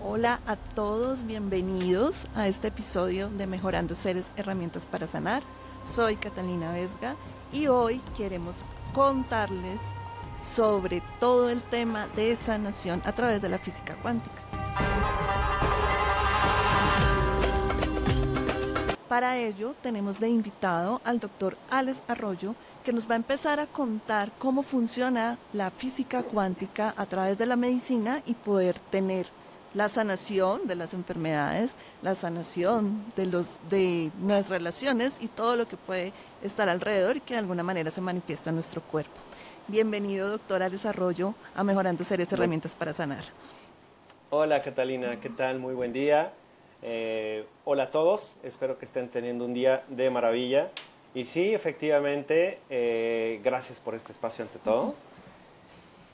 Hola 0.00 0.40
a 0.46 0.54
todos, 0.54 1.26
bienvenidos 1.26 2.28
a 2.36 2.46
este 2.46 2.68
episodio 2.68 3.30
de 3.30 3.48
Mejorando 3.48 3.96
Seres, 3.96 4.30
Herramientas 4.36 4.86
para 4.86 5.08
Sanar. 5.08 5.42
Soy 5.84 6.14
Catalina 6.14 6.72
Vesga 6.72 7.16
y 7.52 7.66
hoy 7.66 8.00
queremos 8.16 8.64
contarles 8.94 9.80
sobre 10.40 11.02
todo 11.18 11.50
el 11.50 11.62
tema 11.62 12.06
de 12.14 12.36
sanación 12.36 13.02
a 13.06 13.12
través 13.12 13.42
de 13.42 13.48
la 13.48 13.58
física 13.58 13.96
cuántica. 14.00 14.36
Para 19.08 19.36
ello 19.36 19.74
tenemos 19.82 20.20
de 20.20 20.28
invitado 20.28 21.00
al 21.04 21.18
doctor 21.18 21.58
Alex 21.70 22.04
Arroyo, 22.06 22.54
que 22.84 22.92
nos 22.92 23.10
va 23.10 23.14
a 23.14 23.16
empezar 23.16 23.58
a 23.58 23.66
contar 23.66 24.30
cómo 24.38 24.62
funciona 24.62 25.38
la 25.52 25.72
física 25.72 26.22
cuántica 26.22 26.94
a 26.96 27.06
través 27.06 27.36
de 27.36 27.46
la 27.46 27.56
medicina 27.56 28.22
y 28.26 28.34
poder 28.34 28.78
tener 28.78 29.26
la 29.78 29.88
sanación 29.88 30.66
de 30.66 30.74
las 30.74 30.92
enfermedades, 30.92 31.76
la 32.02 32.16
sanación 32.16 33.12
de, 33.14 33.26
los, 33.26 33.60
de 33.70 34.10
las 34.26 34.48
relaciones 34.48 35.18
y 35.20 35.28
todo 35.28 35.54
lo 35.54 35.68
que 35.68 35.76
puede 35.76 36.12
estar 36.42 36.68
alrededor 36.68 37.18
y 37.18 37.20
que 37.20 37.34
de 37.34 37.38
alguna 37.38 37.62
manera 37.62 37.88
se 37.92 38.00
manifiesta 38.00 38.50
en 38.50 38.56
nuestro 38.56 38.82
cuerpo. 38.82 39.14
Bienvenido, 39.68 40.30
doctor, 40.30 40.64
al 40.64 40.72
desarrollo 40.72 41.36
a 41.54 41.62
Mejorando 41.62 42.02
Seres 42.02 42.32
Herramientas 42.32 42.74
para 42.74 42.92
Sanar. 42.92 43.22
Hola, 44.30 44.62
Catalina, 44.62 45.20
¿qué 45.20 45.30
tal? 45.30 45.60
Muy 45.60 45.74
buen 45.74 45.92
día. 45.92 46.32
Eh, 46.82 47.46
hola 47.64 47.84
a 47.84 47.90
todos, 47.92 48.34
espero 48.42 48.80
que 48.80 48.84
estén 48.84 49.08
teniendo 49.08 49.44
un 49.44 49.54
día 49.54 49.84
de 49.86 50.10
maravilla. 50.10 50.70
Y 51.14 51.26
sí, 51.26 51.54
efectivamente, 51.54 52.58
eh, 52.68 53.40
gracias 53.44 53.78
por 53.78 53.94
este 53.94 54.10
espacio 54.10 54.44
ante 54.44 54.58
todo. 54.58 54.96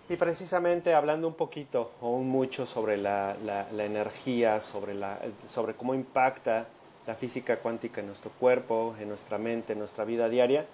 Y 0.08 0.16
precisamente 0.16 0.94
hablando 0.94 1.26
un 1.26 1.34
poquito 1.34 1.92
o 2.02 2.10
un 2.10 2.28
mucho 2.28 2.66
sobre 2.66 2.96
la, 2.96 3.36
la, 3.44 3.84
energía, 3.84 4.60
sobre, 4.60 4.94
la, 4.94 5.18
sobre 5.50 5.74
cómo 5.74 5.94
impacta 5.94 6.66
la 7.06 7.14
física 7.14 7.58
cuántica 7.58 8.00
en 8.00 8.08
nuestro 8.08 8.30
cuerpo, 8.32 8.94
en 9.00 9.08
nuestra 9.08 9.38
mente, 9.38 9.72
en 9.72 9.78
nuestra 9.78 10.04
vida 10.04 10.28
diaria, 10.28 10.66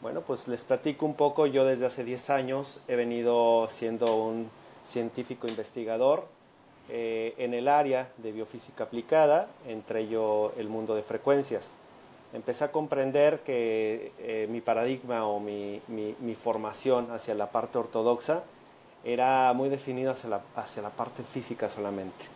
bueno, 0.00 0.20
pues 0.20 0.46
les 0.46 0.62
platico 0.62 1.06
un 1.06 1.14
poco. 1.14 1.46
Yo 1.46 1.64
desde 1.64 1.86
hace 1.86 2.04
10 2.04 2.30
años 2.30 2.80
he 2.86 2.94
venido 2.94 3.68
siendo 3.70 4.16
un 4.16 4.48
científico 4.86 5.48
investigador 5.48 6.26
eh, 6.88 7.34
en 7.36 7.52
el 7.52 7.68
área 7.68 8.08
de 8.18 8.32
biofísica 8.32 8.84
aplicada, 8.84 9.48
entre 9.66 10.02
ello 10.02 10.52
el 10.56 10.68
mundo 10.68 10.94
de 10.94 11.02
frecuencias. 11.02 11.74
Empecé 12.32 12.64
a 12.64 12.72
comprender 12.72 13.40
que 13.40 14.12
eh, 14.20 14.46
mi 14.48 14.60
paradigma 14.60 15.26
o 15.26 15.40
mi, 15.40 15.80
mi, 15.88 16.34
formación 16.34 17.10
hacia 17.10 17.34
la 17.34 17.50
parte 17.50 17.78
ortodoxa 17.78 18.42
era 19.04 19.52
muy 19.52 19.68
definido 19.68 20.12
hacia 20.12 20.30
la, 20.30 20.40
hacia 20.56 20.82
la 20.82 20.90
parte 20.90 21.22
física 21.22 21.68
solamente, 21.68 22.26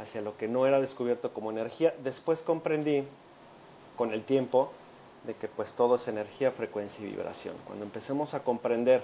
hacia 0.00 0.20
lo 0.20 0.36
que 0.36 0.48
no 0.48 0.66
era 0.66 0.80
descubierto 0.80 1.32
como 1.32 1.50
energía. 1.50 1.94
Después 2.02 2.40
comprendí 2.40 3.04
con 3.96 4.12
el 4.12 4.22
tiempo 4.22 4.70
de 5.26 5.34
que 5.34 5.48
pues 5.48 5.74
todo 5.74 5.96
es 5.96 6.08
energía, 6.08 6.50
frecuencia 6.50 7.04
y 7.04 7.10
vibración. 7.10 7.54
Cuando 7.66 7.84
empecemos 7.84 8.34
a 8.34 8.42
comprender 8.42 9.02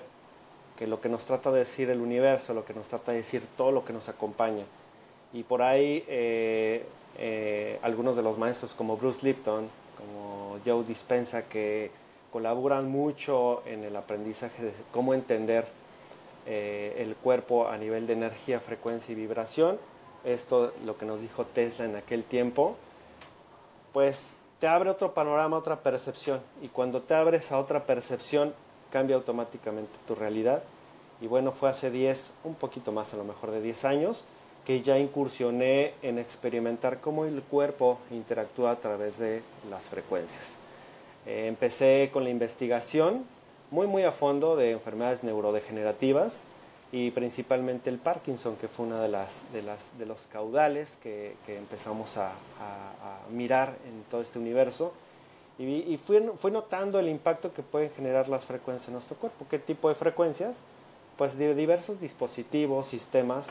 que 0.76 0.86
lo 0.86 1.00
que 1.00 1.08
nos 1.08 1.24
trata 1.26 1.50
de 1.50 1.60
decir 1.60 1.90
el 1.90 2.00
universo, 2.00 2.54
lo 2.54 2.64
que 2.64 2.74
nos 2.74 2.88
trata 2.88 3.12
de 3.12 3.18
decir 3.18 3.42
todo 3.56 3.72
lo 3.72 3.84
que 3.84 3.92
nos 3.92 4.08
acompaña, 4.08 4.64
y 5.32 5.42
por 5.42 5.62
ahí 5.62 6.04
eh, 6.08 6.86
eh, 7.18 7.78
algunos 7.82 8.16
de 8.16 8.22
los 8.22 8.38
maestros 8.38 8.74
como 8.74 8.96
Bruce 8.96 9.26
Lipton, 9.26 9.68
como 9.98 10.58
Joe 10.64 10.84
Dispensa, 10.84 11.42
que 11.42 11.90
colaboran 12.32 12.90
mucho 12.90 13.62
en 13.66 13.84
el 13.84 13.96
aprendizaje 13.96 14.62
de 14.62 14.72
cómo 14.92 15.14
entender 15.14 15.66
eh, 16.50 16.94
el 16.96 17.14
cuerpo 17.14 17.68
a 17.68 17.76
nivel 17.76 18.06
de 18.06 18.14
energía, 18.14 18.58
frecuencia 18.58 19.12
y 19.12 19.14
vibración. 19.14 19.78
Esto 20.24 20.72
lo 20.86 20.96
que 20.96 21.04
nos 21.04 21.20
dijo 21.20 21.44
Tesla 21.44 21.84
en 21.84 21.94
aquel 21.94 22.24
tiempo. 22.24 22.74
Pues 23.92 24.32
te 24.58 24.66
abre 24.66 24.88
otro 24.88 25.12
panorama, 25.12 25.58
otra 25.58 25.82
percepción. 25.82 26.40
Y 26.62 26.68
cuando 26.68 27.02
te 27.02 27.12
abres 27.12 27.52
a 27.52 27.58
otra 27.58 27.84
percepción, 27.84 28.54
cambia 28.90 29.16
automáticamente 29.16 29.92
tu 30.06 30.14
realidad. 30.14 30.62
Y 31.20 31.26
bueno, 31.26 31.52
fue 31.52 31.68
hace 31.68 31.90
10, 31.90 32.32
un 32.44 32.54
poquito 32.54 32.92
más 32.92 33.12
a 33.12 33.18
lo 33.18 33.24
mejor 33.24 33.50
de 33.50 33.60
10 33.60 33.84
años, 33.84 34.24
que 34.64 34.80
ya 34.80 34.98
incursioné 34.98 35.92
en 36.00 36.18
experimentar 36.18 37.02
cómo 37.02 37.26
el 37.26 37.42
cuerpo 37.42 37.98
interactúa 38.10 38.70
a 38.70 38.76
través 38.76 39.18
de 39.18 39.42
las 39.68 39.82
frecuencias. 39.84 40.44
Eh, 41.26 41.46
empecé 41.46 42.08
con 42.10 42.24
la 42.24 42.30
investigación 42.30 43.26
muy 43.70 43.86
muy 43.86 44.04
a 44.04 44.12
fondo 44.12 44.56
de 44.56 44.72
enfermedades 44.72 45.22
neurodegenerativas 45.22 46.44
y 46.90 47.10
principalmente 47.10 47.90
el 47.90 47.98
Parkinson, 47.98 48.56
que 48.56 48.68
fue 48.68 48.86
uno 48.86 48.98
de, 49.00 49.08
las, 49.08 49.52
de, 49.52 49.62
las, 49.62 49.98
de 49.98 50.06
los 50.06 50.26
caudales 50.26 50.98
que, 51.02 51.34
que 51.44 51.58
empezamos 51.58 52.16
a, 52.16 52.32
mirar 53.30 53.74
en 53.86 54.02
todo 54.10 54.22
este 54.22 54.38
universo. 54.38 54.92
Y, 55.58 55.64
y 55.64 55.98
fui, 55.98 56.22
fui, 56.38 56.50
notando 56.50 56.98
el 56.98 57.08
impacto 57.08 57.52
que 57.52 57.62
pueden 57.62 57.90
generar 57.90 58.28
las 58.28 58.44
frecuencias 58.44 58.88
en 58.88 58.94
nuestro 58.94 59.16
cuerpo. 59.16 59.44
¿Qué 59.50 59.58
tipo 59.58 59.88
de 59.88 59.96
frecuencias? 59.96 60.56
Pues 61.18 61.36
diversos 61.36 62.00
dispositivos, 62.00 62.86
sistemas 62.86 63.48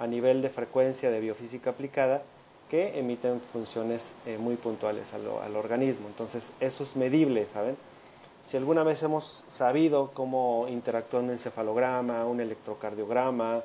a 0.00 0.06
nivel 0.06 0.42
de 0.42 0.48
frecuencia 0.48 1.10
de 1.10 1.20
biofísica 1.20 1.70
aplicada 1.70 2.22
que 2.70 2.98
emiten 2.98 3.40
funciones 3.52 4.14
eh, 4.26 4.38
muy 4.38 4.56
puntuales 4.56 5.12
al, 5.12 5.56
organismo. 5.56 6.06
Entonces, 6.08 6.52
eso 6.60 6.84
es 6.84 6.96
medible, 6.96 7.46
¿saben? 7.52 7.76
Si 8.50 8.56
alguna 8.56 8.82
vez 8.82 9.00
hemos 9.04 9.44
sabido 9.46 10.10
cómo 10.12 10.66
interactúa 10.68 11.20
un 11.20 11.30
encefalograma, 11.30 12.26
un 12.26 12.40
electrocardiograma, 12.40 13.62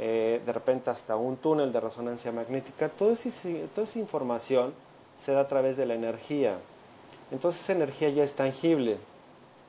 eh, 0.00 0.42
de 0.44 0.52
repente 0.52 0.90
hasta 0.90 1.14
un 1.14 1.36
túnel 1.36 1.72
de 1.72 1.78
resonancia 1.78 2.32
magnética, 2.32 2.88
toda 2.88 3.12
esa, 3.12 3.98
información 4.00 4.74
se 5.24 5.30
da 5.30 5.42
a 5.42 5.46
través 5.46 5.76
de 5.76 5.86
la 5.86 5.94
energía. 5.94 6.56
Entonces 7.30 7.62
esa 7.62 7.74
energía 7.74 8.10
ya 8.10 8.24
es 8.24 8.34
tangible. 8.34 8.98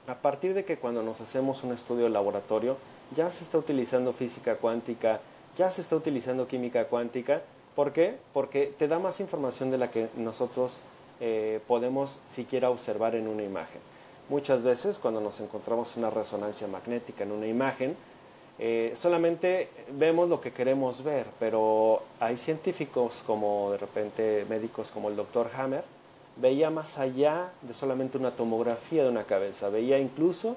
A 0.08 0.16
partir 0.16 0.56
de 0.56 0.66
que 0.66 0.78
cuando 0.78 1.04
nos 1.04 1.22
hacemos 1.22 1.64
un 1.64 1.72
estudio 1.72 2.06
de 2.06 2.10
laboratorio, 2.10 2.76
ya 3.16 3.30
se 3.30 3.44
está 3.44 3.60
utilizando 3.60 4.14
física 4.14 4.56
cuántica, 4.56 5.20
ya 5.56 5.70
se 5.70 5.82
está 5.82 5.96
utilizando 5.96 6.48
química 6.48 6.86
cuántica. 6.86 7.44
¿Por 7.76 7.94
qué? 7.94 8.18
Porque 8.34 8.74
te 8.80 8.88
da 8.88 8.98
más 8.98 9.20
información 9.20 9.70
de 9.70 9.78
la 9.78 9.92
que 9.92 10.08
nosotros 10.18 10.80
eh, 11.20 11.60
podemos 11.68 12.18
siquiera 12.28 12.72
observar 12.72 13.14
en 13.14 13.28
una 13.28 13.44
imagen. 13.44 13.95
Muchas 14.30 14.64
veces 14.64 14.98
cuando 14.98 15.22
nos 15.22 15.40
encontramos 15.40 15.96
una 15.98 16.10
resonancia 16.10 16.68
magnética 16.68 17.24
en 17.24 17.32
una 17.32 17.46
imagen, 17.46 17.96
eh, 18.58 18.94
solamente 18.96 19.70
vemos 19.92 20.30
lo 20.30 20.42
que 20.42 20.52
queremos 20.52 21.04
ver, 21.04 21.28
pero 21.40 22.02
hay 22.20 22.38
científicos 22.38 23.22
como 23.28 23.72
de 23.72 23.78
repente 23.78 24.46
médicos 24.50 24.92
como 24.92 25.10
el 25.10 25.16
doctor 25.16 25.52
Hammer, 25.56 25.84
veía 26.38 26.70
más 26.70 26.98
allá 26.98 27.52
de 27.62 27.74
solamente 27.74 28.18
una 28.18 28.32
tomografía 28.32 29.04
de 29.04 29.10
una 29.10 29.26
cabeza, 29.26 29.70
veía 29.70 30.00
incluso 30.00 30.56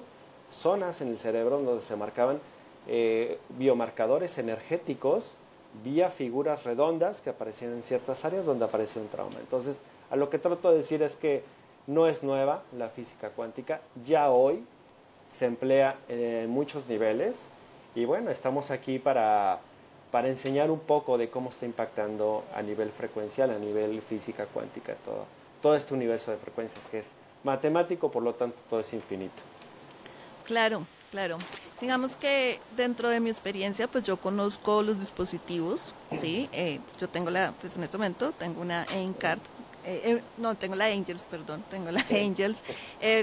zonas 0.51 1.01
en 1.01 1.09
el 1.09 1.19
cerebro 1.19 1.61
donde 1.61 1.83
se 1.83 1.95
marcaban 1.95 2.39
eh, 2.87 3.37
biomarcadores 3.49 4.37
energéticos 4.39 5.35
vía 5.83 6.09
figuras 6.09 6.63
redondas 6.63 7.21
que 7.21 7.29
aparecían 7.29 7.73
en 7.73 7.83
ciertas 7.83 8.25
áreas 8.25 8.45
donde 8.45 8.65
apareció 8.65 9.01
un 9.01 9.09
trauma. 9.09 9.35
Entonces, 9.39 9.79
a 10.09 10.15
lo 10.15 10.29
que 10.29 10.39
trato 10.39 10.71
de 10.71 10.77
decir 10.77 11.03
es 11.03 11.15
que 11.15 11.43
no 11.89 12.05
es 12.07 12.21
nueva 12.23 12.61
la 12.77 12.89
física 12.89 13.29
cuántica, 13.29 13.81
ya 14.05 14.29
hoy 14.29 14.63
se 15.33 15.45
emplea 15.47 15.97
en 16.07 16.49
muchos 16.49 16.87
niveles 16.87 17.47
y 17.95 18.05
bueno, 18.05 18.29
estamos 18.29 18.69
aquí 18.69 18.99
para, 18.99 19.59
para 20.11 20.29
enseñar 20.29 20.69
un 20.69 20.79
poco 20.79 21.17
de 21.17 21.29
cómo 21.29 21.49
está 21.49 21.65
impactando 21.65 22.43
a 22.55 22.61
nivel 22.61 22.91
frecuencial, 22.91 23.49
a 23.49 23.57
nivel 23.57 24.01
física 24.03 24.45
cuántica, 24.45 24.93
todo, 25.03 25.25
todo 25.63 25.75
este 25.75 25.95
universo 25.95 26.29
de 26.29 26.37
frecuencias 26.37 26.85
que 26.85 26.99
es 26.99 27.07
matemático, 27.43 28.11
por 28.11 28.21
lo 28.21 28.35
tanto 28.35 28.57
todo 28.69 28.81
es 28.81 28.93
infinito. 28.93 29.41
Claro, 30.45 30.85
claro. 31.09 31.39
Digamos 31.81 32.15
que 32.15 32.59
dentro 32.77 33.09
de 33.09 33.19
mi 33.19 33.31
experiencia, 33.31 33.87
pues 33.87 34.03
yo 34.03 34.17
conozco 34.17 34.83
los 34.83 34.99
dispositivos, 34.99 35.95
¿sí? 36.19 36.49
Eh, 36.53 36.79
yo 36.99 37.09
tengo 37.09 37.31
la, 37.31 37.51
pues 37.59 37.77
en 37.77 37.83
este 37.83 37.97
momento 37.97 38.31
tengo 38.37 38.61
una 38.61 38.85
Encard, 38.93 39.39
eh, 39.85 40.01
eh, 40.03 40.21
no, 40.37 40.55
tengo 40.55 40.75
la 40.75 40.85
Angels, 40.85 41.23
perdón, 41.29 41.63
tengo 41.69 41.91
la 41.91 42.05
Angels 42.11 42.63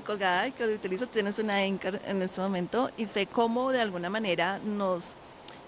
colgada 0.05 0.51
que 0.51 0.65
utilizo, 0.65 1.07
tienes 1.07 1.39
una 1.39 1.65
Encard 1.65 2.01
en 2.07 2.23
este 2.23 2.41
momento 2.41 2.91
y 2.97 3.07
sé 3.07 3.27
cómo 3.27 3.73
de 3.73 3.81
alguna 3.81 4.11
manera 4.11 4.59
nos 4.59 5.15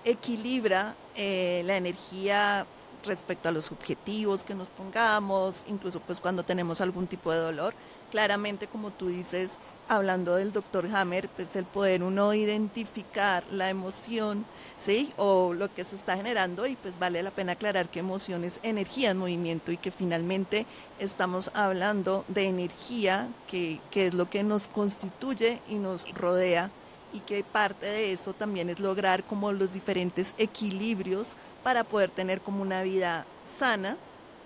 equilibra 0.05 0.94
la 1.17 1.76
energía 1.76 2.67
respecto 3.05 3.49
a 3.49 3.52
los 3.52 3.70
objetivos 3.73 4.44
que 4.44 4.55
nos 4.55 4.70
pongamos, 4.70 5.64
incluso 5.67 6.00
pues 6.00 6.20
cuando 6.20 6.44
tenemos 6.44 6.81
algún 6.81 7.06
tipo 7.06 7.32
de 7.32 7.38
dolor, 7.38 7.75
claramente 8.11 8.67
como 8.67 8.90
tú 8.90 9.08
dices, 9.08 9.58
hablando 9.88 10.37
del 10.37 10.52
doctor 10.52 10.87
Hammer, 10.94 11.29
pues 11.29 11.56
el 11.56 11.64
poder 11.64 12.02
uno 12.02 12.35
identificar 12.35 13.44
la 13.50 13.70
emoción, 13.70 14.44
¿sí? 14.79 15.11
O 15.17 15.55
lo 15.55 15.73
que 15.75 15.85
se 15.85 15.96
está 15.96 16.17
generando 16.17 16.67
y 16.67 16.76
pues 16.76 16.99
vale 16.99 17.23
la 17.23 17.31
pena 17.31 17.52
aclarar 17.52 17.88
que 17.88 18.00
emoción 18.00 18.44
es 18.44 18.61
energía 18.62 19.11
en 19.11 19.19
movimiento 19.19 19.73
y 19.73 19.76
que 19.76 19.90
finalmente 19.90 20.67
estamos 20.99 21.50
hablando 21.55 22.25
de 22.29 22.46
energía 22.46 23.29
que, 23.46 23.81
que 23.90 24.08
es 24.08 24.14
lo 24.14 24.29
que 24.29 24.43
nos 24.43 24.69
constituye 24.69 25.61
y 25.69 25.76
nos 25.76 26.08
rodea 26.14 26.70
y 27.12 27.20
que 27.20 27.43
parte 27.43 27.87
de 27.87 28.12
eso 28.12 28.35
también 28.35 28.69
es 28.70 28.81
lograr 28.81 29.25
como 29.25 29.52
los 29.52 29.73
diferentes 29.73 30.35
equilibrios 30.38 31.37
para 31.62 31.85
poder 31.85 32.11
tener 32.11 32.40
como 32.40 32.62
una 32.62 32.82
vida 32.82 33.26
sana, 33.58 33.96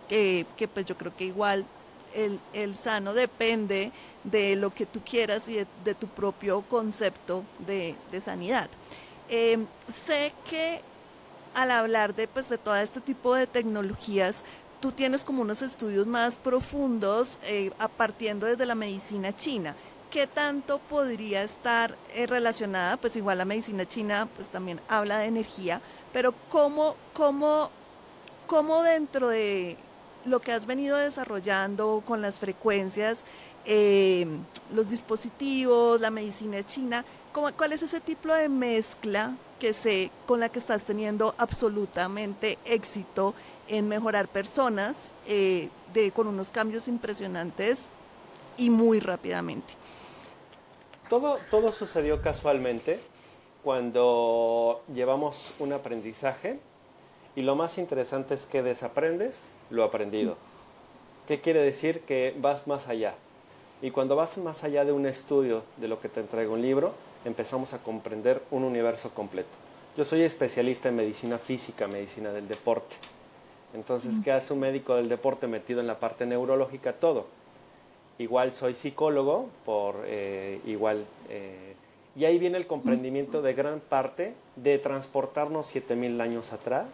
que, 0.08 0.46
pues 0.72 0.86
yo 0.86 0.96
creo 0.96 1.16
que 1.16 1.24
igual 1.24 1.64
el, 2.14 2.74
sano 2.74 3.14
depende 3.14 3.92
de 4.24 4.56
lo 4.56 4.70
que 4.70 4.86
tú 4.86 5.00
quieras 5.04 5.48
y 5.48 5.64
de, 5.84 5.94
tu 5.94 6.06
propio 6.06 6.62
concepto 6.62 7.44
de, 7.58 7.96
sanidad. 8.24 8.68
Em, 9.28 9.66
sé 10.06 10.32
que 10.48 10.80
al 11.54 11.70
hablar 11.70 12.14
de, 12.14 12.28
pues, 12.28 12.48
de 12.48 12.58
todo 12.58 12.76
este 12.76 13.00
tipo 13.00 13.34
de 13.34 13.46
tecnologías, 13.46 14.44
tú 14.80 14.92
tienes 14.92 15.24
como 15.24 15.42
unos 15.42 15.62
estudios 15.62 16.06
más 16.06 16.36
profundos 16.36 17.38
eh, 17.44 17.70
partiendo 17.96 18.46
desde 18.46 18.66
la 18.66 18.74
medicina 18.74 19.32
china. 19.34 19.76
¿Qué 20.10 20.26
tanto 20.26 20.78
podría 20.78 21.42
estar 21.42 21.96
eh, 22.14 22.26
relacionada? 22.26 22.96
Pues 22.96 23.16
igual 23.16 23.38
la 23.38 23.44
medicina 23.44 23.86
china 23.86 24.28
pues 24.36 24.48
también 24.48 24.80
habla 24.88 25.18
de 25.18 25.26
energía, 25.26 25.80
pero 26.12 26.34
¿cómo, 26.50 26.96
cómo, 27.14 27.70
cómo 28.46 28.82
dentro 28.82 29.28
de 29.28 29.78
lo 30.24 30.40
que 30.40 30.52
has 30.52 30.66
venido 30.66 30.96
desarrollando 30.96 32.02
con 32.06 32.22
las 32.22 32.38
frecuencias, 32.38 33.24
eh, 33.64 34.26
los 34.72 34.90
dispositivos, 34.90 36.00
la 36.00 36.10
medicina 36.10 36.64
china, 36.64 37.04
¿cuál 37.32 37.72
es 37.72 37.82
ese 37.82 38.00
tipo 38.00 38.32
de 38.32 38.48
mezcla 38.48 39.34
que 39.58 39.72
sé 39.72 40.10
con 40.26 40.40
la 40.40 40.48
que 40.48 40.58
estás 40.58 40.84
teniendo 40.84 41.34
absolutamente 41.38 42.58
éxito 42.64 43.34
en 43.68 43.88
mejorar 43.88 44.28
personas 44.28 45.12
eh, 45.26 45.68
de, 45.94 46.10
con 46.10 46.26
unos 46.26 46.50
cambios 46.50 46.88
impresionantes 46.88 47.90
y 48.56 48.70
muy 48.70 49.00
rápidamente? 49.00 49.74
Todo, 51.08 51.38
todo 51.50 51.72
sucedió 51.72 52.20
casualmente 52.22 52.98
cuando 53.62 54.82
llevamos 54.92 55.52
un 55.58 55.72
aprendizaje 55.72 56.58
y 57.36 57.42
lo 57.42 57.54
más 57.54 57.78
interesante 57.78 58.34
es 58.34 58.46
que 58.46 58.62
desaprendes 58.62 59.44
lo 59.72 59.84
aprendido. 59.84 60.36
¿Qué 61.26 61.40
quiere 61.40 61.60
decir? 61.60 62.00
Que 62.00 62.34
vas 62.38 62.66
más 62.66 62.88
allá. 62.88 63.14
Y 63.80 63.90
cuando 63.90 64.14
vas 64.14 64.38
más 64.38 64.62
allá 64.64 64.84
de 64.84 64.92
un 64.92 65.06
estudio 65.06 65.64
de 65.78 65.88
lo 65.88 66.00
que 66.00 66.08
te 66.08 66.20
entrega 66.20 66.50
un 66.50 66.62
libro, 66.62 66.92
empezamos 67.24 67.72
a 67.72 67.78
comprender 67.78 68.42
un 68.50 68.64
universo 68.64 69.10
completo. 69.10 69.50
Yo 69.96 70.04
soy 70.04 70.22
especialista 70.22 70.88
en 70.88 70.96
medicina 70.96 71.38
física, 71.38 71.86
medicina 71.86 72.32
del 72.32 72.48
deporte. 72.48 72.96
Entonces, 73.74 74.16
¿qué 74.22 74.30
hace 74.30 74.52
un 74.52 74.60
médico 74.60 74.94
del 74.94 75.08
deporte 75.08 75.46
metido 75.46 75.80
en 75.80 75.86
la 75.86 75.98
parte 75.98 76.26
neurológica? 76.26 76.92
Todo. 76.92 77.26
Igual 78.18 78.52
soy 78.52 78.74
psicólogo, 78.74 79.48
por 79.64 80.04
eh, 80.04 80.60
igual... 80.66 81.04
Eh, 81.28 81.74
y 82.14 82.26
ahí 82.26 82.38
viene 82.38 82.58
el 82.58 82.66
comprendimiento 82.66 83.40
de 83.40 83.54
gran 83.54 83.80
parte 83.80 84.34
de 84.56 84.78
transportarnos 84.78 85.66
7000 85.68 86.20
años 86.20 86.52
atrás 86.52 86.86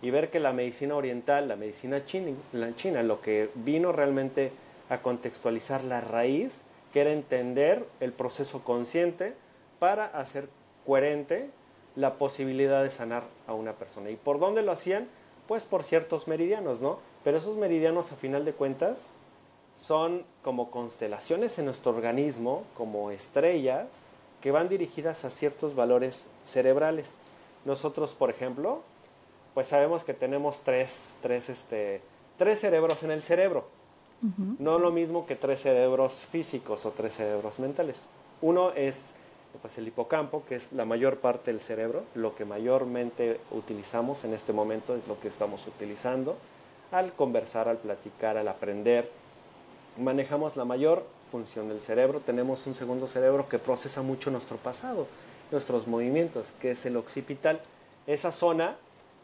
y 0.00 0.10
ver 0.10 0.30
que 0.30 0.40
la 0.40 0.52
medicina 0.52 0.94
oriental, 0.94 1.48
la 1.48 1.56
medicina 1.56 2.04
china, 2.04 2.32
la 2.52 2.74
china, 2.74 3.02
lo 3.02 3.20
que 3.20 3.50
vino 3.54 3.92
realmente 3.92 4.52
a 4.88 4.98
contextualizar 4.98 5.84
la 5.84 6.00
raíz, 6.00 6.62
que 6.92 7.00
era 7.00 7.12
entender 7.12 7.86
el 8.00 8.12
proceso 8.12 8.62
consciente 8.62 9.34
para 9.78 10.06
hacer 10.06 10.48
coherente 10.86 11.50
la 11.96 12.14
posibilidad 12.14 12.82
de 12.82 12.90
sanar 12.90 13.24
a 13.46 13.54
una 13.54 13.72
persona. 13.72 14.10
¿Y 14.10 14.16
por 14.16 14.38
dónde 14.38 14.62
lo 14.62 14.72
hacían? 14.72 15.08
Pues 15.46 15.64
por 15.64 15.82
ciertos 15.82 16.28
meridianos, 16.28 16.80
¿no? 16.80 16.98
Pero 17.24 17.38
esos 17.38 17.56
meridianos, 17.56 18.12
a 18.12 18.16
final 18.16 18.44
de 18.44 18.52
cuentas, 18.52 19.10
son 19.76 20.24
como 20.42 20.70
constelaciones 20.70 21.58
en 21.58 21.66
nuestro 21.66 21.92
organismo, 21.92 22.64
como 22.76 23.10
estrellas, 23.10 23.86
que 24.40 24.50
van 24.50 24.68
dirigidas 24.68 25.24
a 25.24 25.30
ciertos 25.30 25.74
valores 25.74 26.26
cerebrales. 26.46 27.14
Nosotros, 27.64 28.14
por 28.14 28.30
ejemplo, 28.30 28.82
pues 29.58 29.66
sabemos 29.66 30.04
que 30.04 30.14
tenemos 30.14 30.60
tres, 30.62 31.08
tres, 31.20 31.48
este, 31.48 32.00
tres 32.36 32.60
cerebros 32.60 33.02
en 33.02 33.10
el 33.10 33.22
cerebro. 33.22 33.64
No 34.60 34.78
lo 34.78 34.92
mismo 34.92 35.26
que 35.26 35.34
tres 35.34 35.62
cerebros 35.62 36.12
físicos 36.12 36.86
o 36.86 36.92
tres 36.92 37.16
cerebros 37.16 37.58
mentales. 37.58 38.06
Uno 38.40 38.70
es 38.70 39.14
pues, 39.60 39.76
el 39.78 39.88
hipocampo, 39.88 40.44
que 40.48 40.54
es 40.54 40.70
la 40.70 40.84
mayor 40.84 41.18
parte 41.18 41.50
del 41.50 41.60
cerebro, 41.60 42.04
lo 42.14 42.36
que 42.36 42.44
mayormente 42.44 43.40
utilizamos 43.50 44.22
en 44.22 44.32
este 44.32 44.52
momento 44.52 44.94
es 44.94 45.08
lo 45.08 45.18
que 45.18 45.26
estamos 45.26 45.66
utilizando 45.66 46.36
al 46.92 47.12
conversar, 47.14 47.66
al 47.66 47.78
platicar, 47.78 48.36
al 48.36 48.46
aprender. 48.46 49.10
Manejamos 49.96 50.56
la 50.56 50.66
mayor 50.66 51.04
función 51.32 51.68
del 51.68 51.80
cerebro. 51.80 52.20
Tenemos 52.24 52.64
un 52.68 52.76
segundo 52.76 53.08
cerebro 53.08 53.48
que 53.48 53.58
procesa 53.58 54.02
mucho 54.02 54.30
nuestro 54.30 54.56
pasado, 54.56 55.08
nuestros 55.50 55.88
movimientos, 55.88 56.46
que 56.60 56.70
es 56.70 56.86
el 56.86 56.96
occipital. 56.96 57.60
Esa 58.06 58.30
zona 58.30 58.76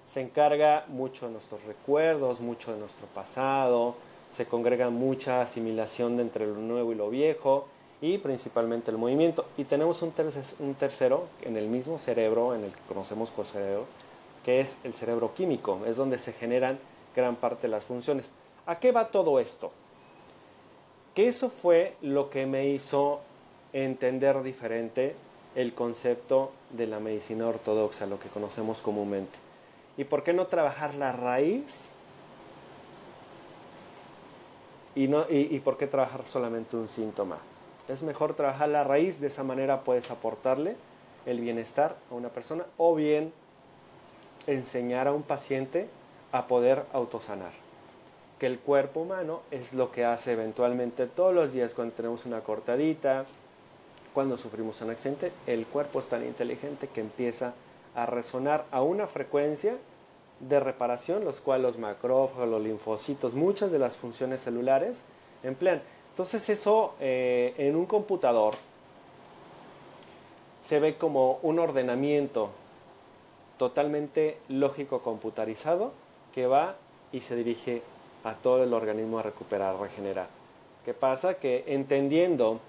se 0.06 0.20
encarga 0.20 0.84
mucho 0.88 1.26
de 1.26 1.32
nuestros 1.32 1.62
recuerdos, 1.64 2.40
mucho 2.40 2.72
de 2.72 2.78
nuestro 2.78 3.06
pasado, 3.08 3.94
se 4.30 4.46
congrega 4.46 4.90
mucha 4.90 5.42
asimilación 5.42 6.18
entre 6.20 6.46
lo 6.46 6.56
nuevo 6.56 6.92
y 6.92 6.96
lo 6.96 7.08
viejo 7.08 7.66
y 8.00 8.18
principalmente 8.18 8.90
el 8.90 8.98
movimiento. 8.98 9.46
Y 9.56 9.64
tenemos 9.64 10.02
un, 10.02 10.12
un 10.58 10.74
tercero 10.74 11.28
en 11.42 11.56
el 11.56 11.68
mismo 11.68 11.98
cerebro, 11.98 12.54
en 12.54 12.64
el 12.64 12.72
que 12.72 12.80
conocemos 12.88 13.30
como 13.30 13.46
cerebro, 13.46 13.86
que 14.44 14.60
es 14.60 14.78
el 14.84 14.92
cerebro 14.92 15.32
químico, 15.34 15.80
es 15.86 15.96
donde 15.96 16.18
se 16.18 16.32
generan 16.32 16.78
gran 17.14 17.36
parte 17.36 17.62
de 17.62 17.68
las 17.68 17.84
funciones. 17.84 18.32
¿A 18.66 18.78
qué 18.78 18.92
va 18.92 19.08
todo 19.08 19.38
esto? 19.38 19.72
Que 21.14 21.28
eso 21.28 21.48
fue 21.48 21.96
lo 22.02 22.28
que 22.28 22.44
me 22.44 22.66
hizo 22.66 23.20
entender 23.72 24.42
diferente 24.42 25.14
el 25.54 25.74
concepto 25.74 26.50
de 26.70 26.88
la 26.88 26.98
medicina 26.98 27.46
ortodoxa, 27.46 28.06
lo 28.06 28.18
que 28.18 28.28
conocemos 28.28 28.82
comúnmente. 28.82 29.44
¿Y 29.96 30.05
por 30.05 30.23
qué 30.25 30.32
no 30.32 30.46
trabajar 30.46 30.94
la 30.94 31.12
raíz? 31.12 31.91
Y, 34.94 35.08
no, 35.08 35.26
y, 35.29 35.58
por 35.61 35.76
qué 35.76 35.87
trabajar 35.87 36.23
solamente 36.26 36.76
un 36.76 36.88
síntoma? 36.88 37.38
Es 37.88 38.02
mejor 38.02 38.35
trabajar 38.35 38.69
la 38.69 38.85
raíz, 38.85 39.20
de 39.20 39.26
esa 39.26 39.43
manera 39.43 39.82
puedes 39.82 40.11
aportarle 40.11 40.76
el 41.26 41.41
bienestar 41.41 41.96
a 42.11 42.14
una 42.14 42.29
persona 42.29 42.64
o 42.76 42.94
bien 42.94 43.32
enseñar 44.46 45.08
a 45.08 45.12
un 45.12 45.23
paciente 45.23 45.88
a 46.32 46.46
poder 46.46 46.85
autosanar. 46.93 47.52
Que 48.38 48.46
el 48.46 48.58
cuerpo 48.58 49.00
humano 49.00 49.43
es 49.50 49.75
lo 49.75 49.91
que 49.91 50.05
hace 50.05 50.32
eventualmente 50.32 51.06
todos 51.06 51.35
los 51.35 51.52
días 51.52 51.75
cuando 51.75 51.94
tenemos 51.94 52.25
una 52.26 52.41
cortadita, 52.41 53.25
cuando 54.12 54.37
sufrimos 54.37 54.81
un 54.81 54.91
accidente, 54.91 55.32
el 55.46 55.67
cuerpo 55.67 55.99
es 55.99 56.08
tan 56.08 56.25
inteligente 56.25 56.88
que 56.88 57.00
empieza 57.00 57.55
a 57.94 58.06
resonar 58.06 58.67
a 58.70 58.82
una 58.82 59.06
frecuencia 59.06 59.76
de 60.41 60.61
reparación, 60.61 61.25
los 61.25 61.41
cuales 61.41 61.62
los 61.62 61.79
macrófagos, 61.79 62.49
los 62.49 62.62
linfocitos, 62.62 63.35
muchas 63.35 63.70
de 63.70 63.79
las 63.79 63.96
funciones 63.96 64.43
celulares 64.43 65.05
emplean. 65.43 65.82
Entonces 66.10 66.48
eso 66.48 66.94
eh, 67.01 67.55
en 67.58 67.77
un 67.77 67.86
computador 67.86 68.55
se 70.63 70.81
ve 70.81 70.96
como 70.96 71.39
un 71.43 71.58
ordenamiento 71.58 72.51
totalmente 73.58 74.39
lógico 74.48 75.03
computarizado 75.03 75.93
que 76.34 76.46
va 76.46 76.77
y 77.13 77.20
se 77.20 77.36
dirige 77.36 77.82
a 78.24 78.34
todo 78.34 78.65
el 78.65 78.72
organismo 78.72 79.19
a 79.19 79.22
recuperar, 79.22 79.79
regenerar. 79.79 80.29
¿Qué 80.84 80.94
pasa? 80.94 81.34
Que 81.34 81.65
entendiendo 81.69 82.60